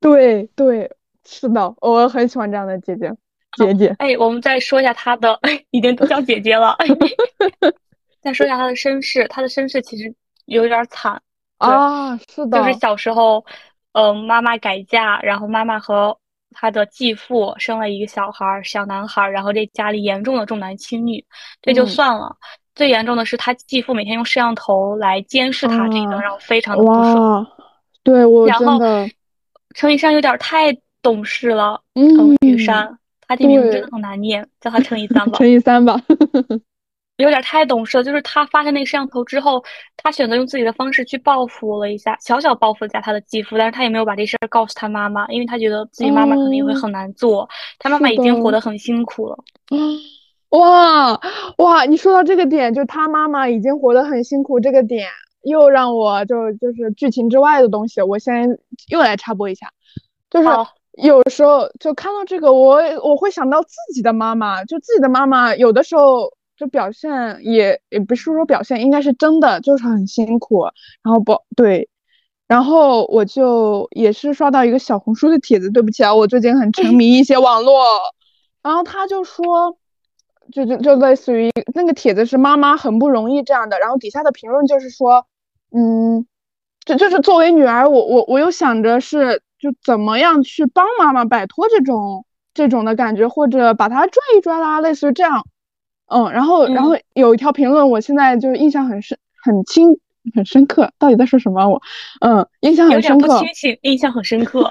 [0.00, 0.90] 对对，
[1.28, 3.12] 是的，我很喜欢这样的姐姐。
[3.58, 5.38] 姐姐，哎，我们再说一下她的，
[5.72, 6.74] 已经都叫姐姐了。
[8.22, 10.14] 再说一下她的身世，她的身世其实
[10.46, 11.20] 有点惨
[11.58, 12.16] 啊。
[12.16, 13.44] 是的，就是小时候，
[13.92, 16.16] 嗯，妈妈改嫁，然后妈妈和
[16.52, 21.24] 她的继父生了一个小孩儿，小男孩儿，然后这家里严重的重男轻女，
[21.62, 22.36] 这就算了。
[22.74, 27.46] 最严重的是，他继父每天用摄像头来监视他，这个让我非常的不爽。
[28.02, 28.78] 对我然后，
[29.74, 31.82] 陈雨山有点太懂事了。
[31.94, 35.36] 程雨山，他这名字真的很难念，叫他程一三 吧。
[35.36, 36.00] 陈一三吧，
[37.22, 38.04] 有点太懂事了。
[38.04, 39.62] 就是他发现那个摄像头之后，
[39.96, 49.36] 他选择用自己的方式去报复了一下，小小报复了一下他的继父，但是他也没有把这事儿告诉他妈妈，因为他觉得自己妈妈肯定会很难做，他妈妈已经活得很辛苦了。
[50.50, 51.20] 哇
[51.58, 51.84] 哇！
[51.84, 55.06] 你说到这个点，就他妈妈已经活得很辛苦，这个点
[55.42, 59.68] 又让我就就是剧情之外的东西，我先又来插播一下，
[60.28, 60.48] 就是
[61.00, 70.64] 有时候就看到这个，我我会想到自己的妈妈，就自己的妈妈有的时候就表现也也不是说表现，应该是真的就是很辛苦，
[71.02, 71.88] 然后不对，
[72.46, 77.82] 然后我就也是刷到一个小红书的帖子，对不起啊，我最近很沉迷一些网络，
[78.62, 79.78] 然后他就说。
[80.52, 85.24] 就就就类似于那个帖子是妈妈很不容易这样的，然后底下的评论就是说，
[85.70, 86.26] 嗯，
[86.84, 95.46] 就就是作为女儿，我我我又想着是就怎么样去帮妈妈摆脱这种这种的感觉，或者把她拽一拽啦，类似于这样，
[96.10, 99.98] 嗯，然后然后有一条评论，我现在就印象很深很清
[100.34, 101.80] 很深刻，到底在说什么我，
[102.20, 104.68] 嗯，印象很深刻，清醒，印象很深刻，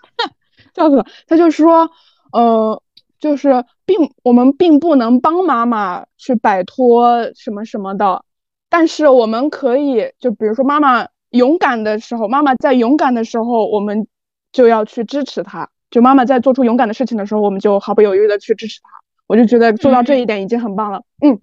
[0.74, 1.90] 笑死了，他就说，
[2.32, 2.82] 呃。
[3.20, 8.24] 就是并我们并不能帮妈妈去摆脱什么什么的，
[8.70, 14.06] 但是我们可以，就比如说妈妈勇敢的时候，妈妈在勇敢的时候，我们
[14.52, 15.68] 就要去支持她。
[15.90, 18.88] 就妈妈在做出勇敢的事情的时候，我们就毫不犹豫的去支持她。
[19.30, 21.00] 我就觉得做到这一点已经很棒了。
[21.24, 21.38] 嗯，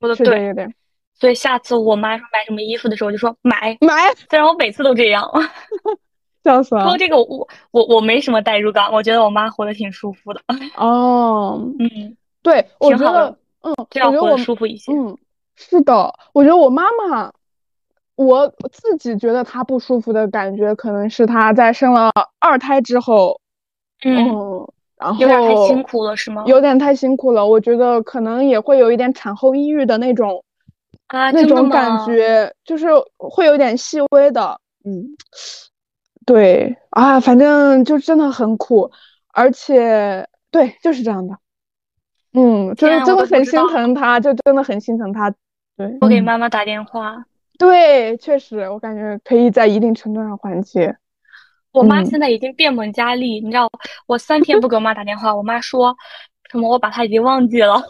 [0.00, 0.74] 说的对，对对。
[1.12, 4.14] 所以下次我妈说买什么衣服的时候，我就说买买。
[4.30, 5.30] 虽然我每次都这样。
[6.42, 6.84] 笑死了！
[6.84, 10.40] 说这个我我我没什么代入感，我觉得我妈活得挺舒服的。
[10.78, 14.90] 哦，嗯，对，我觉得，嗯，这样活得舒服一些。
[14.94, 15.18] 嗯，
[15.54, 17.30] 是的，我觉得我妈妈，
[18.14, 23.38] 我自己觉得她不舒服的感觉，可能是她在生了二胎之后，
[24.02, 24.66] 嗯，
[24.98, 26.44] 然后有点太辛苦了，是吗？
[26.46, 30.44] 有点太辛苦了，我觉得可能也会有一点产后抑郁的那种
[31.06, 35.16] 啊，那种感觉，就是会有点细微的，嗯。
[36.26, 38.90] 对啊，反正就真的很苦，
[39.32, 41.34] 而且对，就是这样的。
[42.34, 45.34] 嗯，就是真的很心疼他，就真的很心疼他。
[45.74, 47.24] 对，我给妈妈打电话。
[47.58, 50.94] 对，确实，我感觉可以在一定程度上缓解。
[51.72, 53.70] 我妈现在已经变本加厉，你知道，
[54.06, 55.94] 我三天不给我妈打电话，我妈说
[56.50, 57.82] 什么我把她已经忘记了，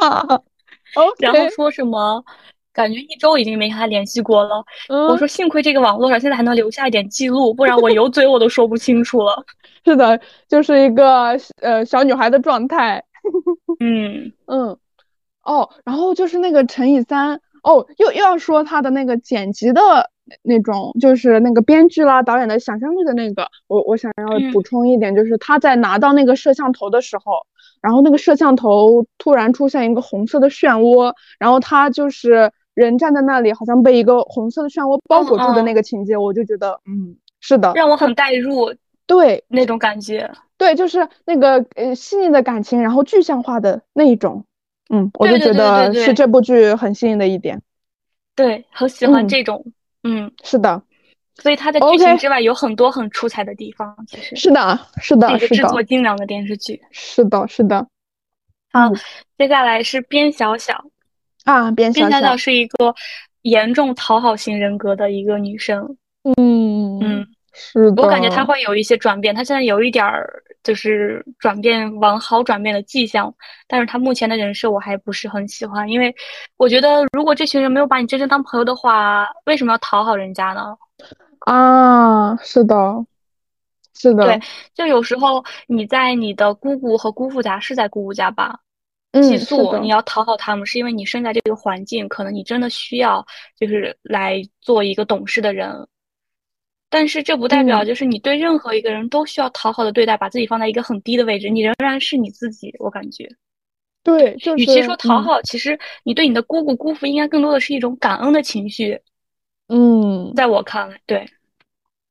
[1.18, 2.24] 然后说什么。
[2.72, 4.62] 感觉一周已经没和她联系过了。
[5.08, 9.42] 我说幸亏这个网络上现在还能留下一点记录，不然我有嘴我都说不清楚了。
[9.82, 13.02] 是的，就是一个呃小女孩的状态。
[13.80, 14.76] 嗯嗯
[15.42, 20.10] 哦，然后就是那个乘以三哦，又又要说他的那个剪辑的
[20.42, 23.48] 那种，就是那个编剧啦、导演的想象力的那个。
[23.66, 27.46] 我我想要补充一点，就是他在拿到那个摄像头的时候，
[27.80, 32.52] 然后那个摄像头突然出现一个红色的漩涡，然后他就是。
[32.76, 38.74] 人站在那里，好像被一个红色的漩涡包裹住的那个情节，我就觉得，嗯，是的，让我很代入，
[39.06, 39.42] 对。
[39.48, 44.44] 那种感觉，对，就是那个呃细腻的感情，然后具象化的那一种，
[44.90, 47.62] 嗯，我就觉得是这部剧很吸引的一点，
[48.34, 49.64] 对，很喜欢这种，
[50.06, 50.80] 嗯，是的，
[51.34, 57.86] 所以它在剧情之外有很多很出彩的地方，其实是的，是的，是的，制作精良的电视剧，是的，是的，
[58.72, 58.90] 好，
[59.36, 60.84] 接下来是边小小。
[61.44, 62.94] 啊，边小小是一个
[63.42, 65.96] 严重讨好型人格的一个女生。
[66.36, 68.02] 嗯嗯，是的。
[68.02, 73.32] 我感觉她会有一些转变，她现在有一点儿就是转变往好转变的迹象，
[73.68, 76.12] 但是他目前的人设我还不是很喜欢，因为
[76.56, 80.76] 我觉得如果这群人没有把你真正当朋友的话，为什么要讨好人家呢？
[81.38, 83.06] 啊，是的，
[83.94, 84.40] 是的，对，
[84.74, 88.58] 就有时候你在你的姑姑和姑父家是在姑姑家吧，
[89.12, 93.24] 寄宿，你要讨好他们，是因为你生在这个环境，可能你真的需要
[93.56, 95.86] 就是来做一个懂事的人。
[96.88, 102.72] 但是这不代表就是你对任何一个人都需要讨好的对待，把自己放在一个很低的位置，你仍然是你自己。
[102.78, 103.28] 我感觉，
[104.04, 109.00] 对，就是与其说讨好，其实你对你的姑姑姑父应该更多的是一种感恩的情绪。
[109.68, 111.28] 嗯，在我看来，对，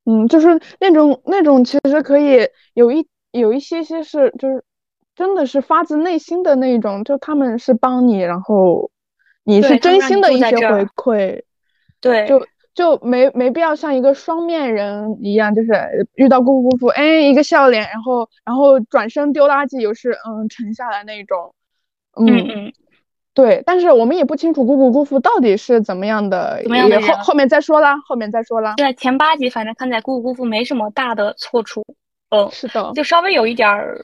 [0.03, 4.61] 嗯，就是那种那种其实可以有一有一些些是就是
[5.15, 8.91] 真的是发自内心的那种，就他们是帮你，然后
[9.45, 11.43] 你是真心的一些回馈，
[12.01, 12.45] 对，就。
[12.75, 21.55] 就没没必要像一个双面人一样，就是遇到姑姑姑父，哎，一个笑脸，然后然后转身丢垃圾，又是嗯沉下来那种，
[22.19, 22.73] 嗯嗯，
[23.33, 28.73] 对，但是我们也不清楚姑姑姑父到底是怎么样的，怎么样的后后面再说啦，后面再说啦。
[28.75, 31.81] 对，前八集反正看在姑姑姑父没什么大的错处，
[32.29, 34.03] 嗯，是的，就稍微有一点儿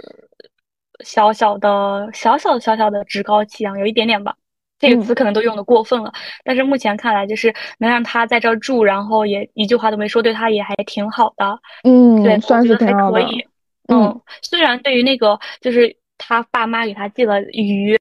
[1.03, 4.35] 小小的小小的小小的趾高气扬，有一点点吧。
[4.81, 6.11] 这个词可能都用的过分了，
[6.43, 11.59] 但是目前看来就是能让他在这儿住，然后也一句话都没说，对他也还挺好的。
[11.83, 13.45] 嗯，对，算是还可以。
[13.87, 17.97] 嗯，虽然对于那个就是他爸妈给他寄了鱼、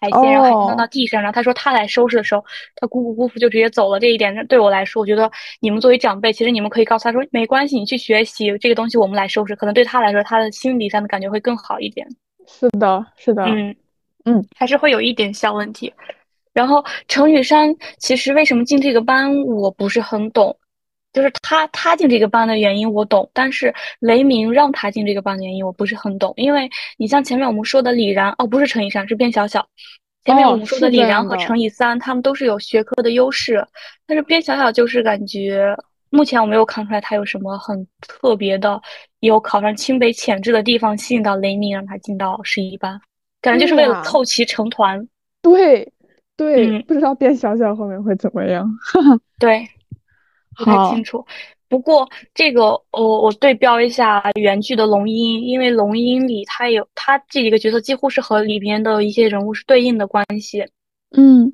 [0.00, 2.44] 海鲜，然后还扔到地上，然后他说他来收拾的时候，
[2.76, 3.98] 他姑姑姑父就直接走了。
[3.98, 9.56] 这一点对我来说，我觉得你们作为长辈，其实你们可以告诉他说没关系，你去学习这个东西，我们来收拾。
[9.56, 12.06] 可能对他来说，他的心理上的感觉会更好一点。
[12.46, 13.44] 是的，是的。
[13.44, 13.74] 嗯。
[14.24, 15.92] 嗯，还是会有一点小问题。
[16.52, 20.56] 然后程雨山其实为什么进这个班，我不是很懂。
[21.12, 26.32] 就是他他进这个班的原因我懂，但是雷鸣让他进这个班的原因我不是很懂。
[26.36, 29.66] 因为你像前面我们说的李然，哦，不是程雨山，是边小小。
[30.24, 33.62] 前面我们说的李然和程雨三，他们都是有学科的优势，
[34.06, 35.76] 但是边小小就是感觉
[36.08, 38.80] 目前我没有看出来他有什么很特别的，
[39.20, 42.98] 有考上清北潜质的地方吸引到雷鸣，让他进到十一班。
[43.42, 45.06] 感觉就是为了凑齐成团，
[45.42, 45.92] 对，
[46.36, 48.66] 对，不知道变小小后面会怎么样，
[49.38, 49.68] 对，
[50.56, 51.22] 不太清楚。
[51.68, 60.64] 不过这个，我我对标一下原剧的龙樱，因为龙樱里他有他这几个角色几乎是和里边的一些人物是对应的关系，
[61.16, 61.52] 嗯，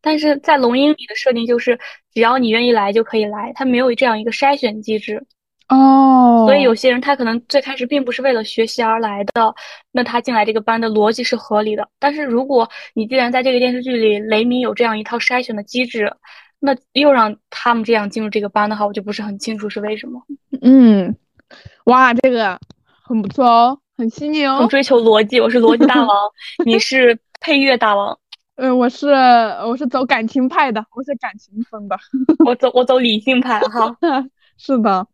[0.00, 1.78] 但是在龙樱里的设定就是
[2.14, 5.26] 只要你愿意来就可以来，它没有这样一个筛选机制。
[5.68, 9.54] 哦，所以有些人他可能最开始并不是为了学习而来的，
[9.90, 11.88] 那他进来这个班的逻辑是合理的。
[11.98, 16.14] 但是如果你既然在这个电视剧里，雷米有这样一套筛选的机制，
[16.60, 20.22] 那又让他们这样进入这个班的话，我就不是很清楚是为什么。
[20.62, 21.16] 嗯，
[21.86, 22.58] 哇，这个
[23.02, 24.58] 很不错哦，很细腻哦。
[24.60, 26.08] 很追求逻辑，我是逻辑大王，
[26.64, 28.16] 你是配乐大王。
[28.54, 31.98] 嗯， 我是我是走感情派的，我是感情风的。
[32.44, 33.96] 我走我走理性派哈。
[34.56, 35.06] 是的。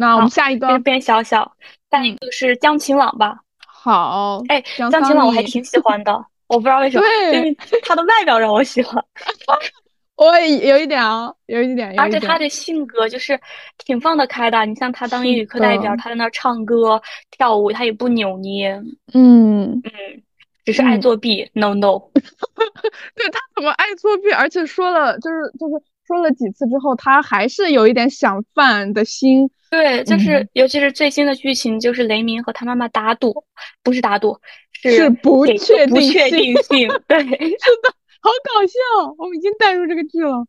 [0.00, 1.56] 那我们下一个边小小，
[1.90, 3.40] 下一个是江晴朗吧？
[3.66, 6.12] 好，哎，江晴朗我还挺喜欢的，
[6.46, 9.04] 我不知道为什么，因为他的外表让我喜欢。
[10.14, 13.40] 我也有一点啊，有一点，而且他的性格就是
[13.84, 14.64] 挺放得开的。
[14.66, 18.72] 你像他当英语课代表，他在那唱歌跳舞，他也不扭捏。
[19.14, 20.22] 嗯嗯，
[20.64, 21.48] 只是爱作弊。
[21.54, 24.30] No No， 对他怎么爱作弊？
[24.32, 25.74] 而且说了，就是就是
[26.08, 29.50] 说了几次之后，他还是有一点想犯的心。
[29.70, 33.44] 对，就是尤其是最新的剧情，就是雷鸣和他妈妈打赌，
[33.84, 34.38] 不是打赌，
[34.72, 36.88] 是不确不确定性。
[37.06, 37.92] 对， 是的，
[38.22, 40.46] 好搞笑，我们已经带入这个剧了。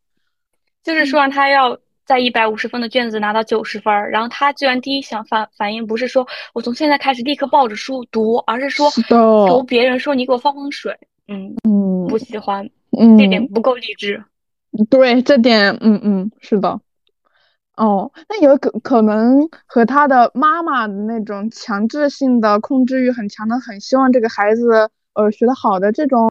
[0.81, 10.97] 就是说让他要在一百五十分的卷子拿到九十分，然后他居然第一想反反应不是说我从现在开始立刻抱着书读，而是说求别人说你给我放放水。
[11.27, 14.23] 嗯嗯，不喜欢，嗯，这点不够励志。
[14.89, 16.79] 对，这点，嗯嗯，是的。
[17.75, 26.29] 哦，那有可可能和他的妈妈的那种强制性的控制欲很强的，很希望这个孩子呃学得好的这种，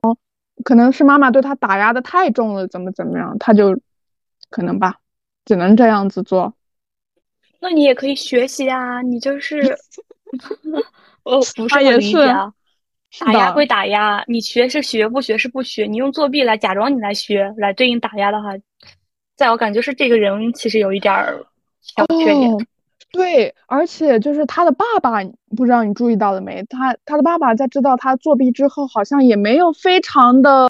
[0.64, 3.80] 可能是妈妈对他打压的太重了，怎么怎么样，他就
[4.50, 4.96] 可能吧，
[5.46, 6.54] 只能这样子做。
[7.60, 9.76] 那你也可以学习啊，你就是
[11.24, 12.52] 哦，不是也是啊，
[13.20, 18.50] 打压归打压，你学是学，不学是不学，你用作弊来假装你来学，来对应打压的话。
[19.34, 21.46] 在我感觉是这个人其实有一点儿
[21.80, 22.50] 小缺点，
[23.12, 25.22] 对，而且就是他的爸爸，
[25.56, 26.62] 不知道你注意到了没？
[26.68, 30.68] 他他的爸爸在知道他作弊之后，好像也没有非常的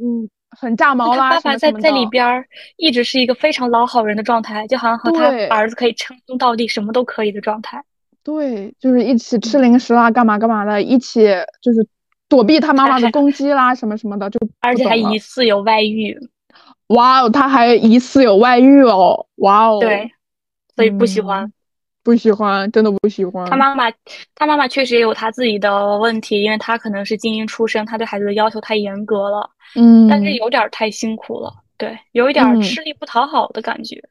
[0.00, 1.30] 嗯很炸毛啦。
[1.30, 2.44] 爸爸在在里边
[2.76, 7.84] 一直是一个非常老好人的状态，就好像和他儿子可以称兄道弟，什么都可以的状态。
[8.26, 11.28] 对，就是一起吃零食啦，干嘛干嘛的，一起
[11.62, 11.86] 就是
[12.28, 16.18] 躲避他妈妈的攻击啦，什么什么的，就 而且还疑似有外遇。
[16.88, 19.26] 哇哦，他还疑似有外遇哦！
[19.36, 20.10] 哇哦，对，
[20.74, 21.52] 所以不喜欢，
[22.02, 23.48] 不喜欢，真的不喜欢。
[23.48, 23.84] 他妈妈，
[24.34, 29.48] 他妈妈确实也有他自己的问题，因为他可能是精英出身，他对孩子的要求太严格了。
[29.76, 34.02] 嗯，但是有点太辛苦了，对，有一点吃力不讨好的感觉。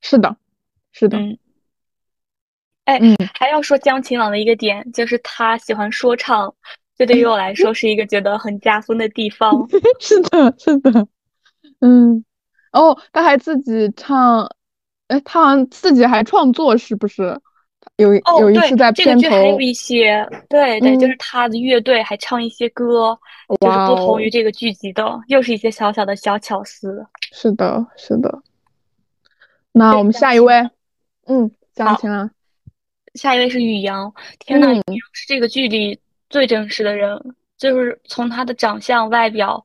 [0.00, 0.36] 是的，
[0.92, 1.18] 是的。
[1.18, 1.38] 嗯，
[2.88, 2.98] 哎，
[3.34, 6.54] 还要说江晴朗的一个点，就是他喜欢说唱，
[6.96, 9.68] 这对于我来说是一个觉得很加分的地方。
[10.00, 11.06] 是的，是的。
[11.80, 12.24] 嗯，
[12.72, 14.50] 哦，他还自己唱，
[15.08, 17.38] 哎，他好像自己还创作，是不是？
[17.96, 23.18] 有有一次在片头，这个剧还有一些，对对，就是他的乐队还唱一些歌，
[23.60, 27.04] 就是不同于这个剧集的，又是一些小小的小巧思。
[27.32, 28.42] 是的，是的。
[29.72, 30.54] 那我们下一位，
[31.26, 32.30] 嗯，江晴啊，
[33.18, 34.10] 下一位是宇阳。
[34.38, 36.00] 天呐，宇阳是这个剧里
[36.30, 37.20] 最真实的人，
[37.58, 39.62] 就是从他的长相、外表。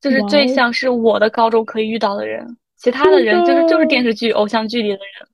[0.00, 5.28] 就是最像是我的高中可以遇到的人，其他的人就是就是电视剧、偶像剧里的人，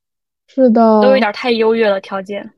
[0.45, 2.51] 是的，都有点太优越了条件。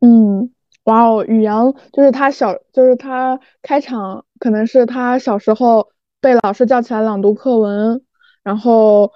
[0.00, 0.50] 嗯，
[0.84, 5.86] 哇哦，宇阳就是他小，就是他开场可能是他小时候
[6.18, 8.02] 被老师叫起来朗读课文，
[8.42, 9.12] 然后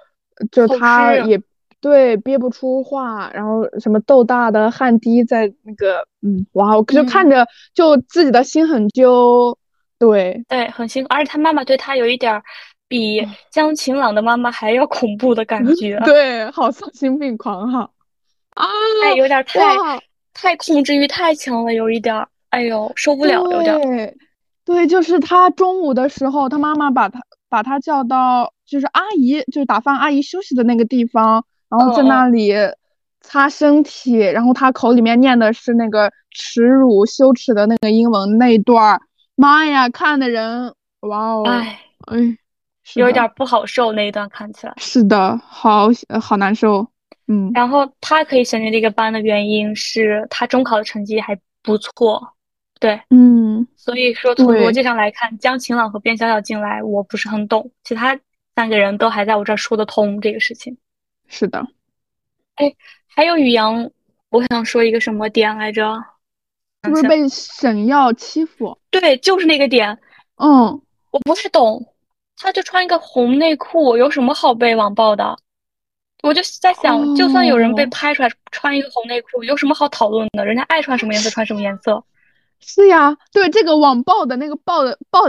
[0.51, 1.41] 就他也
[1.81, 9.57] 对憋不出话，然后什么豆大的汗滴在那个，嗯，哇我，就看着就自己的心很揪。
[9.97, 12.41] 对对，很辛苦，而且他妈妈对他有一点
[12.87, 13.21] 比
[13.51, 15.99] 江晴朗的妈妈还要恐怖的感觉。
[16.05, 17.89] 对，好丧心病狂哈！
[18.51, 18.65] 啊，
[19.03, 19.75] 哎，有点太
[20.33, 24.15] 太控制欲太强了，有一点，哎呦，受不了，有点。
[24.63, 27.19] 对，就是他中午的时候，他妈妈把他
[27.49, 32.53] 把他叫到，就是阿姨，就是打饭阿姨休息的那个地方，然后在那里
[33.21, 39.01] 擦身体，然后他口里面念的是那个耻辱、羞耻的那个英文那一段儿。
[39.35, 42.17] 妈呀，看的人，哇哦，哎哎，
[42.95, 44.73] 有点不好受那一段看起来。
[44.77, 45.87] 是的，好
[46.19, 46.87] 好难受。
[47.27, 52.33] 嗯，然后他可以选择这个班的原因是他中考的成绩还不错，
[52.79, 58.19] 对，嗯，所以说从逻辑上来看，江晴朗和边小小进来我不是很懂，其他
[58.55, 60.75] 三个人都还在我这儿说得通这个事情。
[61.29, 61.65] 是的，
[62.55, 62.75] 哎，
[63.07, 63.89] 还有宇阳，
[64.29, 66.03] 我想说一个什么点来着？
[66.83, 68.77] 是不是被沈耀欺负？
[68.89, 69.97] 对，就是那个点。
[70.37, 71.93] 嗯，我不太懂，
[72.37, 75.37] 他就穿一个红内裤，有什么好被网暴的？
[76.23, 80.45] 我就在想，就算有人被拍出来穿一个红内裤，有什么好讨论的？
[80.45, 82.03] 人家爱穿什么颜色穿什么颜色。
[82.59, 85.21] 是呀，对这个网暴的那个暴的暴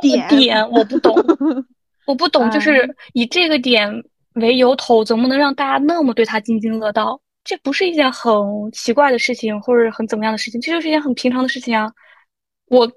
[0.00, 1.14] 点点，我不懂，
[2.06, 4.04] 我不懂，就是以这个点
[4.34, 7.20] 为由头，怎么能让大家那么对他津津乐道？
[7.44, 8.32] 这不是一件很
[8.72, 11.90] 奇怪的事情，或者很怎么样的事情，这就是一件很平常的事情啊！
[12.66, 12.90] 我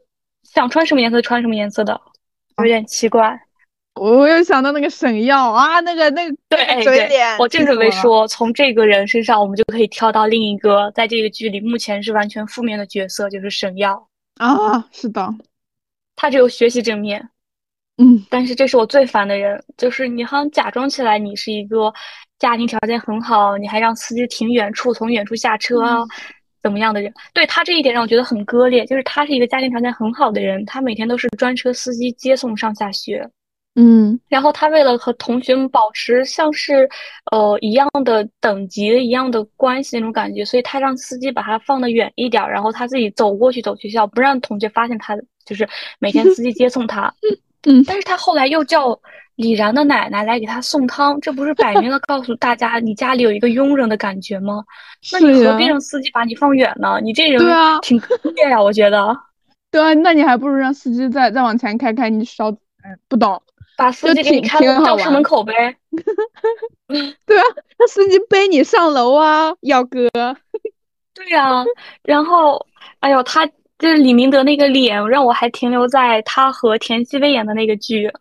[0.43, 1.99] 想穿什么颜色穿什么颜色的，
[2.59, 3.39] 有点奇怪。
[3.95, 14.87] 我又想到那个沈耀啊，那个那个对嘴脸，我正准备说，从这个人身上，我们就可以跳到另一个，在这个剧里目前是完全负面的角色，就是沈耀啊。
[14.91, 15.33] 是的，
[16.15, 17.29] 他只有学习正面，
[17.97, 21.93] 嗯，但是这是我最烦的人，就是你好像假装起来你是一个。
[22.37, 26.05] 家庭条件很好，你还让司机停远处，从远处下车，
[26.61, 27.11] 怎么样的人？
[27.33, 28.85] 对他这一点让我觉得很割裂。
[28.85, 33.25] 就是他是一个家庭条件很好的人，他每天都是专车司机接送上下学，
[33.75, 36.87] 嗯，然后他为了和同学们保持像是
[37.31, 45.67] 呃一样的等级一样的关系那种感觉，所以他让司机把他放得远一点，然后他自己走过去走学校，不让同学发现他，就是
[45.99, 47.11] 每天司机接送他。
[47.65, 48.99] 嗯，但是他后来又叫。
[49.35, 54.63] 李然的奶奶来给他送汤，这不是摆明了告诉大家你家里有一个佣人的感觉吗？
[55.11, 57.01] 那你何必让司机把你放远呢？
[57.03, 57.41] 你这人
[57.81, 59.13] 挺恶劣呀，我觉得。
[59.69, 63.43] 对啊，那你还不如让司机再再往前开开，你少哎不懂，
[63.75, 65.75] 把司机给你开到教室门口呗。
[66.87, 67.43] 对啊，
[67.77, 70.07] 让司机背你上楼啊，耀哥。
[71.13, 71.65] 对呀，
[72.03, 72.65] 然后
[73.01, 73.45] 哎呦，他
[73.77, 78.11] 就是李明德那个脸，让我还停留在他和田曦薇演的那个剧。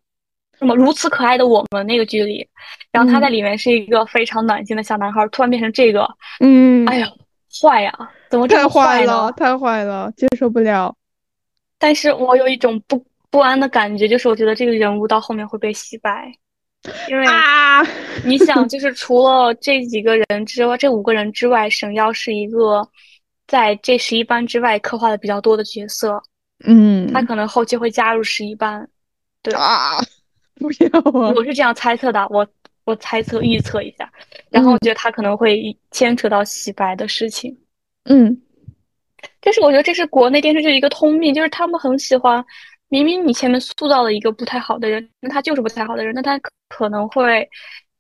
[0.57, 2.47] 什么如此可爱的我们那个剧里，
[2.93, 7.09] 然后他在里面是一个非常暖心的小男孩，突然变成这个，嗯，哎呀，
[7.61, 7.93] 坏呀，
[8.31, 9.33] 怎么这么坏了？
[9.33, 10.95] 太坏了，接受不了。
[11.77, 16.33] 但是我有一种不不安的感觉，就是我觉得这个人物到后面会被洗白，
[17.09, 17.83] 因为啊，
[18.25, 22.89] 你想，就是除了这几个人之外，这五个人之外，沈耀是一个
[23.47, 26.23] 在这十一班之外刻画的比较多的角色，
[26.65, 28.89] 嗯，他可能后期会加入十一班，
[29.43, 30.01] 对啊。
[30.57, 31.33] 不要啊！
[31.35, 32.47] 我是这样猜测的，我
[32.85, 34.09] 我猜测预测一下，
[34.51, 37.59] 然后我觉得他可能会牵扯到洗白的事情。
[38.05, 38.41] 嗯，
[39.41, 42.43] 但是我觉得这是国内电视剧一个通病，就是他们很喜欢，
[42.89, 46.39] 明明你前面塑造了一个不太好的人，那他就是不太好的人，那他
[46.69, 47.47] 可能会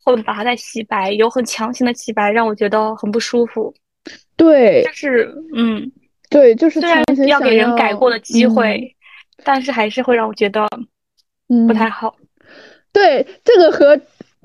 [0.04, 3.74] 后面把他再洗白，有很强行的洗白，让我觉得很不舒服。
[4.36, 5.92] 对，就是嗯，
[6.28, 8.96] 对，就是虽然要给人改过的机会，
[9.44, 10.68] 但是还是会让我觉得
[11.66, 12.16] 不太好。
[12.92, 13.96] 对，这个和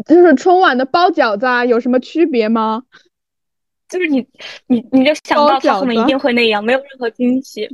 [0.07, 2.83] 就是春晚的包饺子啊有什么区别吗？
[3.87, 4.27] 就是你，
[4.67, 7.67] 你你就想到他们一定会那样，没有任何惊喜。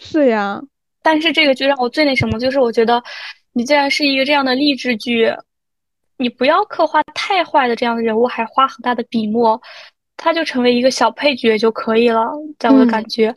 [0.00, 0.60] 是呀，
[1.02, 3.00] 但是这个剧让我最那什么，就是我觉得
[3.52, 5.32] 你既然是一个这样的励志剧，
[6.16, 9.62] 你不要刻画太坏的这样的人物，还花很大的笔墨，
[10.22, 12.24] 他就成为一个小配角就可以了。
[12.58, 13.34] 在我的感觉，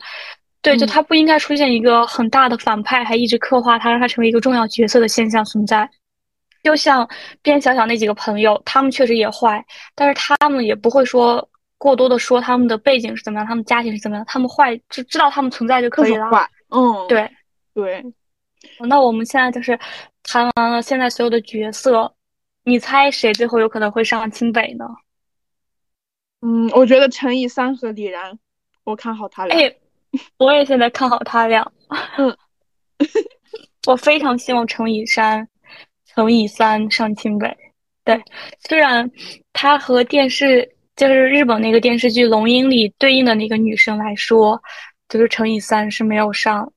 [0.62, 5.88] 对，就他不应该出现一个很大的反派，还一直刻画他，让他成为一个重要角色的现象存在。
[6.62, 7.08] 就像
[7.42, 9.64] 边小小那几个朋友，他们确实也坏，
[9.94, 11.48] 但是他们也不会说。
[11.78, 16.30] 过多的说他们的背景是怎么样，他们家庭是怎么样，他们坏就知道他们存在就可以了。
[16.70, 17.30] 嗯，对
[17.74, 18.02] 对。
[18.88, 19.78] 那我们现在就是
[20.22, 22.10] 谈完了现在所有的角色，
[22.64, 24.86] 你猜谁最后有可能会上清北呢？
[26.40, 28.38] 嗯，我觉得陈以三和李然，
[28.84, 29.56] 我看好他俩。
[29.56, 29.76] 哎，
[30.38, 31.70] 我也现在看好他俩。
[32.18, 32.36] 嗯，
[33.86, 35.48] 我非常希望陈以三、
[36.04, 37.56] 陈以三上清北。
[38.04, 38.22] 对，
[38.68, 39.10] 虽然
[39.52, 40.72] 他和电视。
[40.96, 44.58] 就是日本那个电视剧《龙樱》里对应的那个女生来说，
[45.10, 46.72] 就是乘以三是没有上。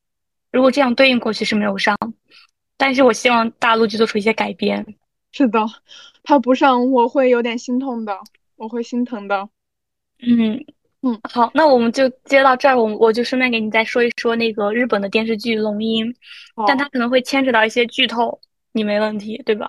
[0.51, 1.97] 如果这样对应过去是没有上，
[2.75, 4.85] 但是我希望大陆去做出一些改编。
[5.31, 5.65] 是的，
[6.21, 8.19] 他不上我会有点心痛的，
[8.59, 9.49] 我会心疼的。
[10.21, 10.63] 嗯
[11.01, 16.05] 嗯，好，那我们就接到这儿，我我就顺便给你再说一说那个日本的电视剧《龙樱》，
[16.67, 18.39] 但它可能会牵扯到一些剧透，
[18.73, 19.67] 你没问题对吧？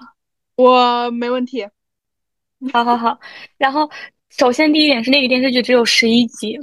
[0.56, 1.66] 我没问题。
[2.72, 3.18] 好好好，
[3.56, 3.88] 然后。
[4.32, 6.56] 首先，第一点是那个电视剧只有十一集，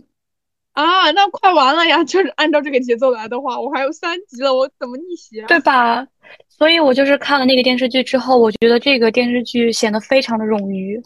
[0.71, 2.01] 啊，那快完了呀！
[2.05, 5.47] 就是按照这个节奏来的话，我还有三集了，我怎么逆袭啊？
[5.47, 6.07] 对吧？
[6.47, 10.97] 所以我就是看了那个电视剧之后，我觉得这个电视剧显得非常的冗余。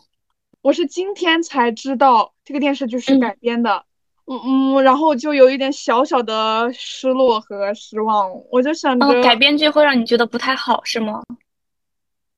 [0.62, 3.86] 我是今天才知道这个电视剧是改编的，
[4.26, 4.39] 嗯
[4.76, 8.32] 嗯，然后就有一点小小的失落和失望。
[8.51, 11.22] 我就想着改编剧会让你觉得不太好，是吗？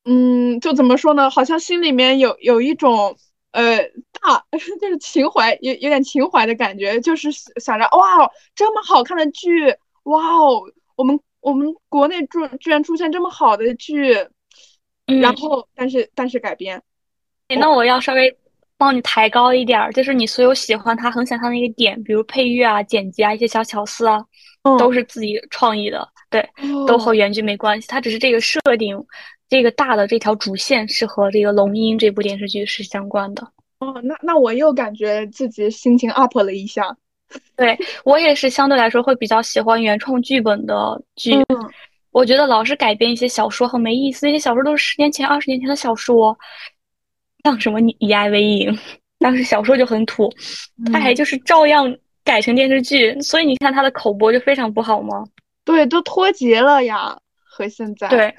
[0.06, 1.30] 嗯，就怎么说呢？
[1.30, 3.16] 好像心里面有有一种。
[3.54, 3.78] 呃，
[4.20, 4.44] 大
[4.82, 9.68] 就是情怀，有有点情怀的感觉，就是想着哇，这么好看的剧，
[10.06, 10.64] 哇哦，
[10.96, 14.28] 我们我们国内居居然出现这么好的剧，
[15.06, 16.82] 然后但是但是改编，
[17.56, 18.36] 那我要稍微
[18.78, 24.24] 帮你抬高一点，就是你所有喜欢他很想他的一个点，比如配乐啊、剪辑啊、一些小巧思啊，
[24.78, 26.48] 都是自己创意的，对，
[26.88, 28.98] 都和原剧没关系，它只是这个设定。
[29.50, 33.48] 这个大的这条主线是和这个《龙樱》这部电视剧是相关的
[33.78, 34.02] 哦。
[34.04, 36.96] 那那我又感觉自己心情 up 了一下。
[37.56, 41.36] 对我也是相对来说会比较喜欢原创剧本的剧。
[42.12, 46.36] 我觉得老是改编一些小说很没意思，那些小说都是十年前、二十年前的小说，
[47.44, 48.72] 像什么《以爱为营》，
[49.20, 50.34] 当时小说就很土，
[50.92, 55.24] 他还就是照样改成电视剧，所以你看他的口播就非常不好吗？
[55.66, 58.08] 对，都脱节了呀，和现在。
[58.08, 58.34] 对。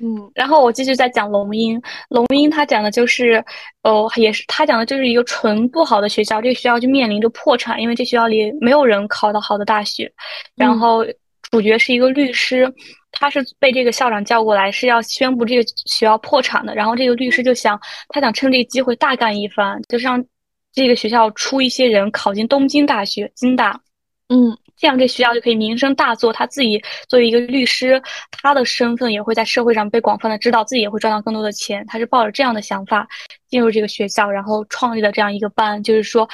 [0.00, 1.82] 嗯，然后我继续再讲龙樱。
[2.08, 3.44] 龙樱他讲的就是，
[3.82, 10.08] 哦，也是他讲的就是一个纯不好的学校，这个学校就面临着破产，因为这学校里没有人考到好的大学。
[10.54, 11.04] 然后
[11.50, 12.72] 主角是一个律师，
[13.12, 16.74] 他是被这个校长叫过来，是要宣布这个学校破产的。
[16.74, 20.24] 然后这个律师就想，他想趁这个机会大干一番，就是让
[20.72, 23.80] 这个学校出一些人考进东京大学，京大。
[24.28, 24.56] 嗯。
[24.80, 26.32] 这样，这学校就可以名声大作。
[26.32, 31.84] 他自己作为一个律师，他的身份也会在社会上被广泛的知道，自己也会赚到更多的钱。
[31.88, 33.04] 他是抱着这样的想法
[33.48, 36.28] 进入这个学校，然后创立了这样一个班，就是说，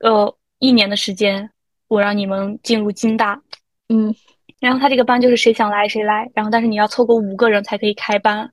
[0.00, 1.48] 呃，一年的时间，
[1.86, 3.40] 我让你们进入京大，
[3.88, 4.12] 嗯，
[4.64, 8.50] 然后他这个班就是谁想来谁来，然后但是你要凑够五个人才可以开班。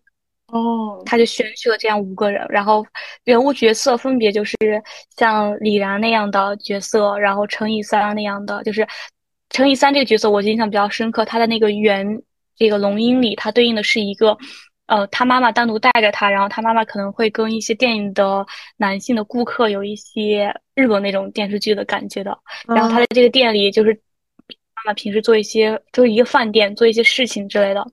[0.47, 2.85] 哦，他就选取了这样五个人，然后
[3.23, 4.55] 人物角色分别就是
[5.17, 8.87] 像李然那样的角色，然后乘以三那样的，就是。
[9.53, 11.25] 乘以三这个角色，我印象比较深刻。
[11.25, 12.07] 他的那个原
[12.55, 14.37] 这个龙樱里，他对应的是一个，
[14.85, 18.45] 呃，他妈妈单独带着他，然后他妈妈可能会跟一些电影的
[18.77, 22.37] 男性的顾客有一些日本那种电视剧的感觉的。
[22.65, 23.99] 然后他在这个店里，就是
[24.85, 27.85] 妈妈平时做一些，就是一个饭店做一些事情之类的。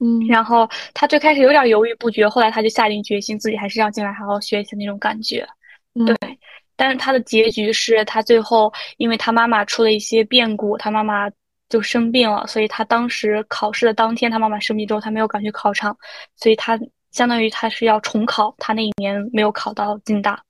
[0.00, 0.26] 嗯。
[0.26, 5.46] 然后他最开始有点犹豫不决，后来他就下定决心，自己还是要进来好好学习那种感觉。
[6.06, 6.16] 对。
[6.76, 11.28] 但是他的结局是他最后，因为他妈妈出了一些变故，他妈妈
[11.68, 15.96] 就生病了，所以他当时考试的当天，他妈妈生病之后，他没有赶去考场，
[16.36, 16.78] 所以他
[17.10, 20.40] 相当于他是要重考，他那一年没有考到京大，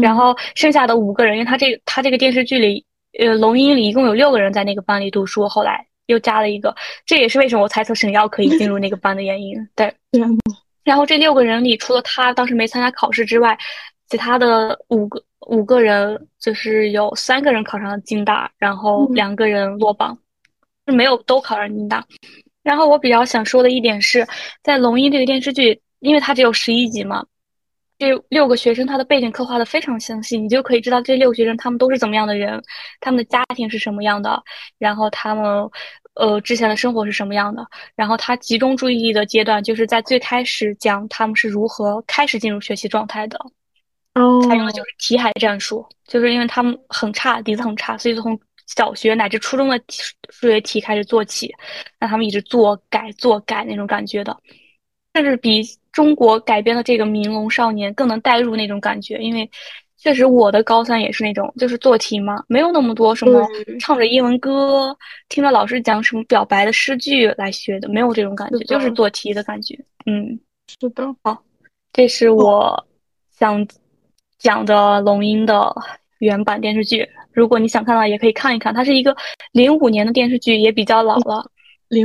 [0.00, 2.82] 然后剩下的五个人，因为他这他这个电视剧里
[3.18, 9.56] 呃，龙樱里一共有六个人在那个班里读书，后来又加了一个，这也是为什么我猜测沈耀可以进入那个班的原因。
[9.74, 9.92] 对，
[10.84, 13.56] 然后这六个人里，除了他当时没参加考试之外，
[14.08, 20.16] 其他的五个五个人就是有三个人考上了京大，然后两个人落榜，
[20.84, 22.04] 没有都考上京大。
[22.62, 24.26] 然后我比较想说的一点是，
[24.62, 27.24] 在龙一这个电视剧，因为它只有十一集嘛。
[27.98, 32.62] 这六个学生，他的背景刻画的非常详细，你就可以知道这六个学生他们都是怎么样的人，
[33.00, 34.42] 他们的家庭是什么样的，
[34.78, 35.44] 然后他们
[36.14, 37.66] 呃之前的生活是什么样的。
[37.94, 43.38] 然后他集中注意力的阶段就是在最开始讲他们是如何开始进入学习状态的。
[44.14, 51.54] 哦，采用的就是题海战术，就是因为他们很差，底子很差，所以从小学乃至初中的数学题开始做起，
[51.98, 54.36] 让他们一直做改做改那种感觉的。
[55.14, 55.62] 甚至比
[55.96, 59.50] 中国改编的这个《明龙少年》更能带入那种感觉，因为
[59.96, 63.42] 确实我的高三也是那种，就是做题嘛，没有那么多什么
[63.80, 64.94] 唱着英文歌、
[65.30, 69.74] 听着老师讲什么表白的诗句来学的，没有这种感觉，就是做题的感觉。
[70.04, 70.38] 嗯，
[70.78, 71.02] 是的。
[71.22, 71.42] 好，
[71.94, 72.86] 这是我
[73.34, 73.66] 想
[74.38, 75.74] 讲的龙樱的
[76.18, 78.74] 原版电视剧，如果你想看的话，也可以看一看。
[78.74, 79.16] 它是一个
[79.52, 81.50] 零五年的电视剧，也比较老了。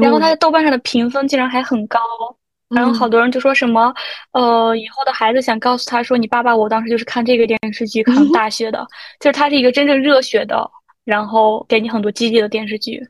[0.02, 2.00] 然后它在豆瓣上的评分竟然还很高。
[2.74, 3.94] 然后好多人就说什么，
[4.32, 8.88] 呃，以后的孩子想告诉他说，你爸爸我当时就是看这个电视剧考上大学的，
[9.20, 10.72] 就是他是一个真正热血的，
[11.04, 13.06] 然后给你很多激励的电视剧。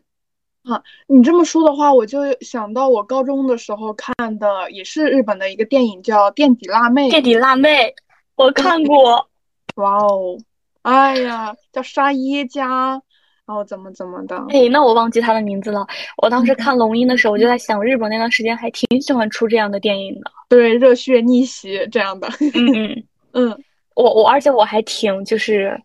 [0.64, 7.08] 啊，你这么说的话，我就想到我高中的时候看的也是日本的一个电影，叫《垫底辣妹》。
[7.10, 7.94] 垫底辣妹，
[8.36, 9.28] 我看过。
[9.76, 10.38] 哇哦，
[10.82, 13.02] 哎呀，叫沙耶加。
[13.48, 14.38] 然后怎么怎么的？
[14.50, 15.86] 哎，那我忘记他的名字了。
[16.22, 20.32] 我当时看龙樱的时候，我就在想，日本那段时间还挺喜欢出这样的电影的。
[20.48, 22.30] 对，热血逆袭这样的。
[22.54, 23.64] 嗯嗯 嗯，
[23.96, 25.78] 我我而且我还挺就是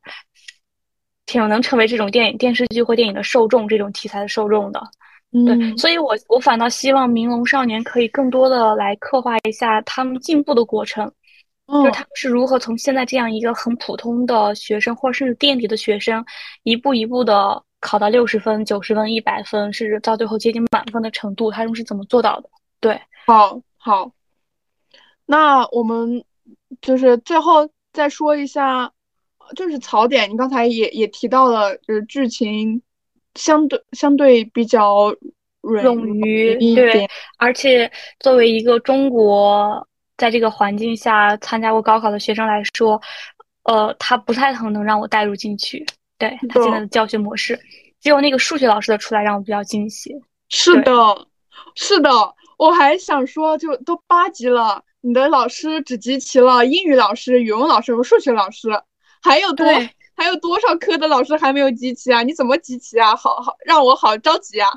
[1.25, 4.81] 挺能成为这种电影电视剧或电影的受众，这种题材的受众的。
[5.33, 11.11] 对，所以我我反倒希望《明龙少年》可以更多的来刻画一下他们进步的过程。
[11.69, 16.25] 就是他们是如何从现在这样一个很普通的学生，或者甚至垫底的学生，
[16.63, 22.49] 一步一步的考到六十分、九十分、一百分，甚至到最后接近满分的程度，他们是怎么做到的？
[22.79, 24.13] 对，好，好。
[25.25, 26.25] 那我们
[26.81, 28.93] 就是最后再说一下，
[29.57, 30.31] 就是槽点。
[30.31, 32.81] 你刚才也也提到了，就是剧情
[33.35, 35.13] 相对相对比较
[35.63, 37.09] 冗余，对，
[37.39, 37.91] 而且
[38.21, 39.85] 作为一个中国。
[40.17, 43.01] 在这个环境下参加过高考的学生来说，
[43.65, 45.85] 呃，他不太可能让我带入进去。
[46.19, 47.61] 对他现在的教学模式，
[48.01, 50.15] 只有那个数学老师的出来让我比较惊喜。
[50.49, 51.27] 是的，
[51.75, 52.11] 是的，
[52.57, 58.71] 我还想说，就都八级了，你的老师只集齐了英语老师、语文老师和数学老师，
[59.23, 59.67] 还有多
[60.17, 62.23] 还有多少科的老师还没有集齐啊？
[62.23, 63.15] 你怎么集齐啊？
[63.15, 64.71] 好好让我好着急啊！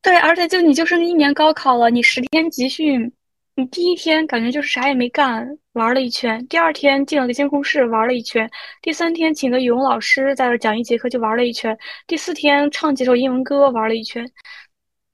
[0.00, 3.12] 对，而且就你就剩一年高考了，你十天集训。
[3.56, 8.48] 你第一天感觉就是啥也没干，玩了一圈；第二天进了个监控室玩了一圈；
[8.82, 11.72] 第三天请个语文老师在这讲一节课就玩了一圈；
[12.08, 14.28] 第四天唱几首英文歌玩了一圈，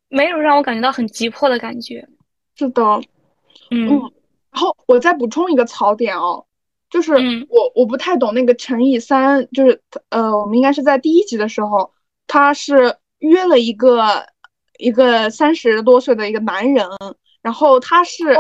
[0.09, 2.09] 没有让我感觉到很急迫的感觉。
[2.57, 2.83] 是的，
[3.71, 3.89] 嗯。
[4.51, 6.47] 然后我再补充一个槽点哦，
[6.89, 7.13] 就是
[7.51, 11.93] 我我不太懂那个乘以三，就是呃，我们应该是在第一集的时候，
[12.27, 14.27] 他是约了一个
[14.79, 16.87] 一个三十多岁的一个男人。
[17.43, 18.37] 然后他是，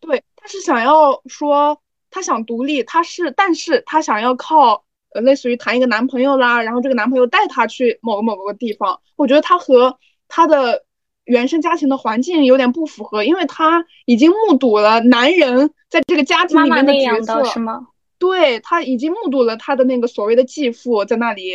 [0.00, 1.80] 对，他是想要说
[2.10, 4.84] 他想独立，他是，但是他想要靠，
[5.14, 9.00] 呃，类似于谈一个男朋友啦，然后这个男朋友带他去某个某个地方。
[9.16, 10.84] 我觉得他和他的
[11.24, 17.88] 原生家庭的环境有点不符合，因为他已经目睹了男人在这个家庭里面的角色，是吗？
[18.18, 21.52] 对他已经目睹了他的那个所谓的继父在那里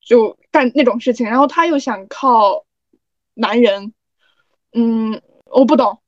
[0.00, 2.64] 就干那种事情，然后他又想靠
[3.34, 3.92] 男人，
[4.72, 5.98] 嗯，我不懂。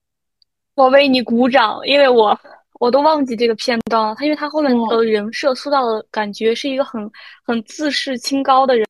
[0.75, 2.39] 我为你鼓掌，因为我
[2.79, 4.15] 我都忘记这个片段了。
[4.15, 7.11] 他因为他后面的人设塑造的感觉是一个很
[7.45, 8.87] 很自视清高的人，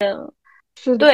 [0.81, 1.13] 是对，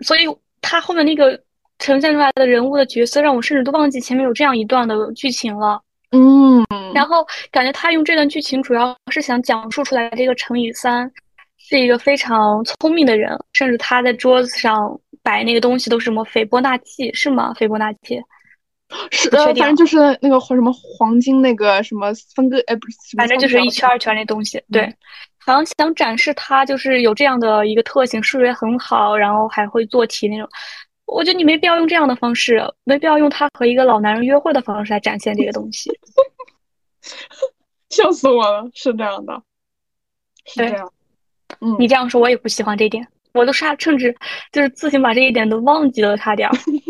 [0.00, 0.26] 所以
[0.62, 1.38] 他后面那个
[1.78, 5.80] 呈现出来的人物的角色，让我甚至都忘记前面有这样一段的剧情了。
[6.12, 6.64] 嗯，
[6.94, 11.10] 然后感觉他用这段剧情主要是想讲述出来这个乘以三
[11.58, 17.52] 是一个非常聪明的人，甚至他在桌子上摆那个东西都是什么斐波那契是吗？
[17.54, 18.22] 斐波那契。
[19.10, 24.62] 是的，反正就是那个什么黄金那个什么分割，哎，不是，反正就是一圈一圈那东西。
[24.70, 24.84] 对，
[25.38, 30.48] 好像想展示他就是有这样的一个特性，数学很好，然后还会做题那种。
[31.06, 35.90] 我觉得你没必要用这样的方式，没必要用他和一个老男人约会的方式来展现这个东西。
[37.90, 39.42] 笑死我了，是这样的，
[40.46, 40.92] 是这样。
[41.60, 43.06] 嗯，你这样说，我也不喜欢这一点。
[43.34, 44.14] 我都差甚至
[44.52, 46.48] 就是自行把这一点都忘记了，差点。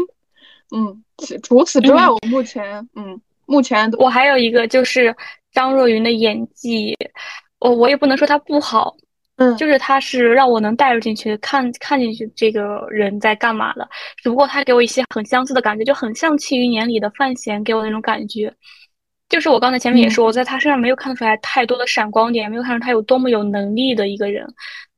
[0.74, 1.04] 嗯，
[1.42, 5.14] 除此之外，我目前嗯，目前我还有一个就是
[5.52, 6.96] 张若昀的演技，
[7.58, 8.94] 我我也不能说他不好。
[9.36, 13.88] 嗯，就是他是让我能带入进去，看看进去这个人在干嘛的。
[14.22, 18.54] 只不过他给我一些很相似的感觉，就很像《庆余年》里的范闲给我那种感觉。
[19.28, 24.46] 就是我刚才前面也说，我在他身上没有看得出来太多的闪光点，没有看出他有多么有能力的一个人。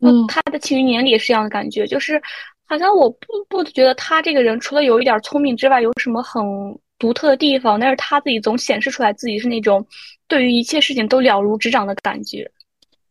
[0.02, 2.20] 嗯，他的《庆余年》里也是这样的感觉，就是
[2.66, 6.42] 好像我不不觉得他这个人除了有一点聪明之外，有什么很
[6.98, 7.78] 独特的地方。
[7.78, 9.86] 但是他自己总显示出来自己是那种
[10.26, 12.50] 对于一切事情都了如指掌的感觉。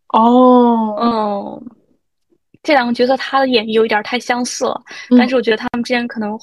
[0.09, 1.71] 哦，嗯，
[2.63, 4.81] 这两个角色他的演绎有一点太相似了，
[5.17, 6.37] 但是我觉得他们之间可能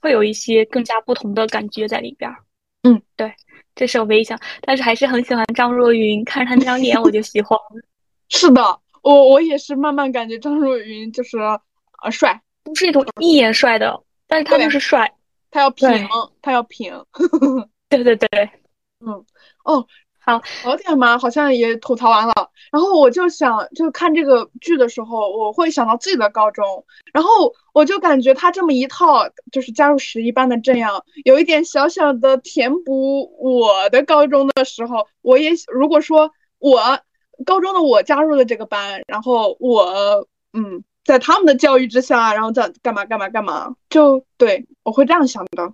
[0.00, 2.30] 会有一些更加不同的感觉在里边。
[2.82, 3.32] 嗯，对，
[3.74, 7.58] 这是我唯一想，但是还是很喜欢张若昀，看着他那张脸我就喜欢。
[8.28, 15.12] 是的，我我也是慢慢感觉张若昀就是呃帅，不是那种一眼帅的，但是他就是帅，
[15.50, 15.86] 他要平，
[16.42, 16.92] 他要平。
[17.88, 18.28] 对对对，
[19.06, 19.24] 嗯，
[19.64, 19.86] 哦。
[20.26, 22.32] 好，好点嘛，好像也吐槽完了。
[22.72, 26.64] 然后我就想，就看这个剧的时候，我会想到自己的高中。
[27.12, 27.28] 然后
[27.74, 35.06] 我就感觉他这么一套，就是加入十一班的这样，有一点小小的填补我的高中的时候。
[35.20, 36.80] 我也如果说我
[37.44, 45.72] 高中的我加入了这个班，然后我嗯，在他们的教育之下，然后再干嘛干嘛干嘛，就对我会这样想的。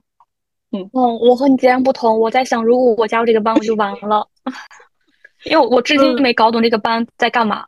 [0.72, 2.20] 嗯嗯，我和你截然不同。
[2.20, 4.28] 我在想，如果我加入这个班，我就完了，
[5.44, 7.66] 因为我至今都没搞懂这个班在干嘛。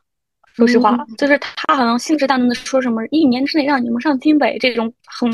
[0.54, 5.32] 说实话，就是他好像信誓旦旦的说什么一年之内让你们上京北这种很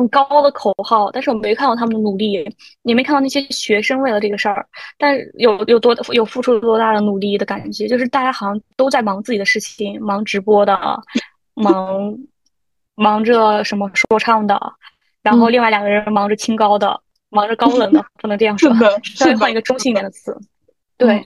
[0.00, 2.32] 很高的口号，但是我没看到他们的努力，
[2.84, 10.78] 也没看到那些学生为了这个事儿，但有有多有付出多大的努力的感觉，就是大家好像都在忙自己的事情，忙直播的，
[11.52, 12.16] 忙
[12.94, 14.58] 忙着什么说唱的。
[15.22, 16.98] 然后另外两个人忙着清高的，
[17.28, 20.34] 忙着高冷的，不能这样说，稍微换一个中性一点的词。
[20.96, 21.22] 对，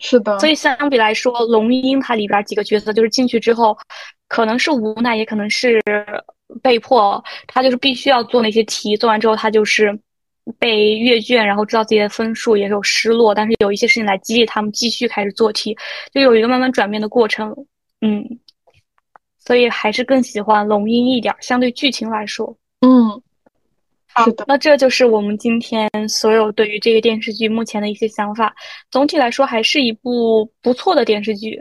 [0.00, 0.36] 是的。
[0.40, 3.78] 所以相比来说，龙樱它里边几个角色，就是进去之后，
[4.26, 5.80] 可能是无奈，也可能是
[6.62, 9.98] 被迫，他就是必须要做那些题，做完之后他就是
[10.58, 15.76] 被阅卷，然后知道自己的分数也有失落，但是有一些事情来激励他们继续开始做题，
[16.12, 17.54] 就有一个慢慢转变的过程。
[18.00, 18.24] 嗯。
[19.40, 23.08] 所以还是更喜欢龙樱一点，相对剧情来说，嗯，
[24.12, 28.54] 好，那这就是我们今天所有对于这个电视剧目前的一些想法。
[28.90, 31.58] 总体来说，还是一部不错的电视剧。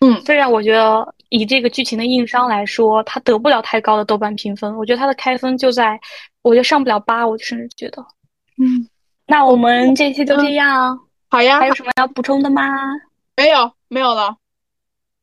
[0.00, 4.76] 嗯，虽然我觉得以这个剧情的硬伤来说，它得不了太高的豆瓣评分。
[4.76, 5.98] 我觉得它的开分就在，
[6.42, 8.04] 我觉得上不了八，我甚至觉得，
[8.58, 8.86] 嗯。
[9.26, 11.58] 那我们这期就这样，好呀。
[11.58, 12.62] 还有什么要补充的吗？
[13.36, 14.36] 没有，没有了。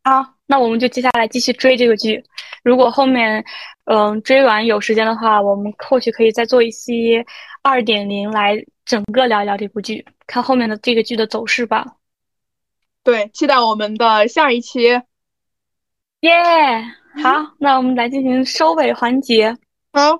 [0.03, 0.33] 好。
[0.49, 2.23] 那我们就接下来继续追这个剧。
[2.63, 3.43] 如果后面，
[3.83, 7.25] 嗯，追完有时间的话，我们或许可以再做一些
[7.61, 8.55] 二点零来
[8.85, 11.85] 整个聊一聊这部剧，看后面的这个剧的走势吧。
[13.03, 15.01] 对，期待我们的下一期。
[16.21, 16.31] 耶，
[17.23, 19.55] 好，那我们来进行收尾环节。
[19.93, 20.19] 好，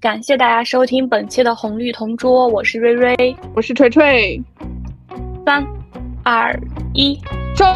[0.00, 4.42] 感谢大家收听本期的红绿同桌，我是瑞瑞，我是锤锤。
[5.44, 5.62] 三、
[6.24, 6.58] 二、
[6.94, 7.20] 一，
[7.54, 7.66] 收。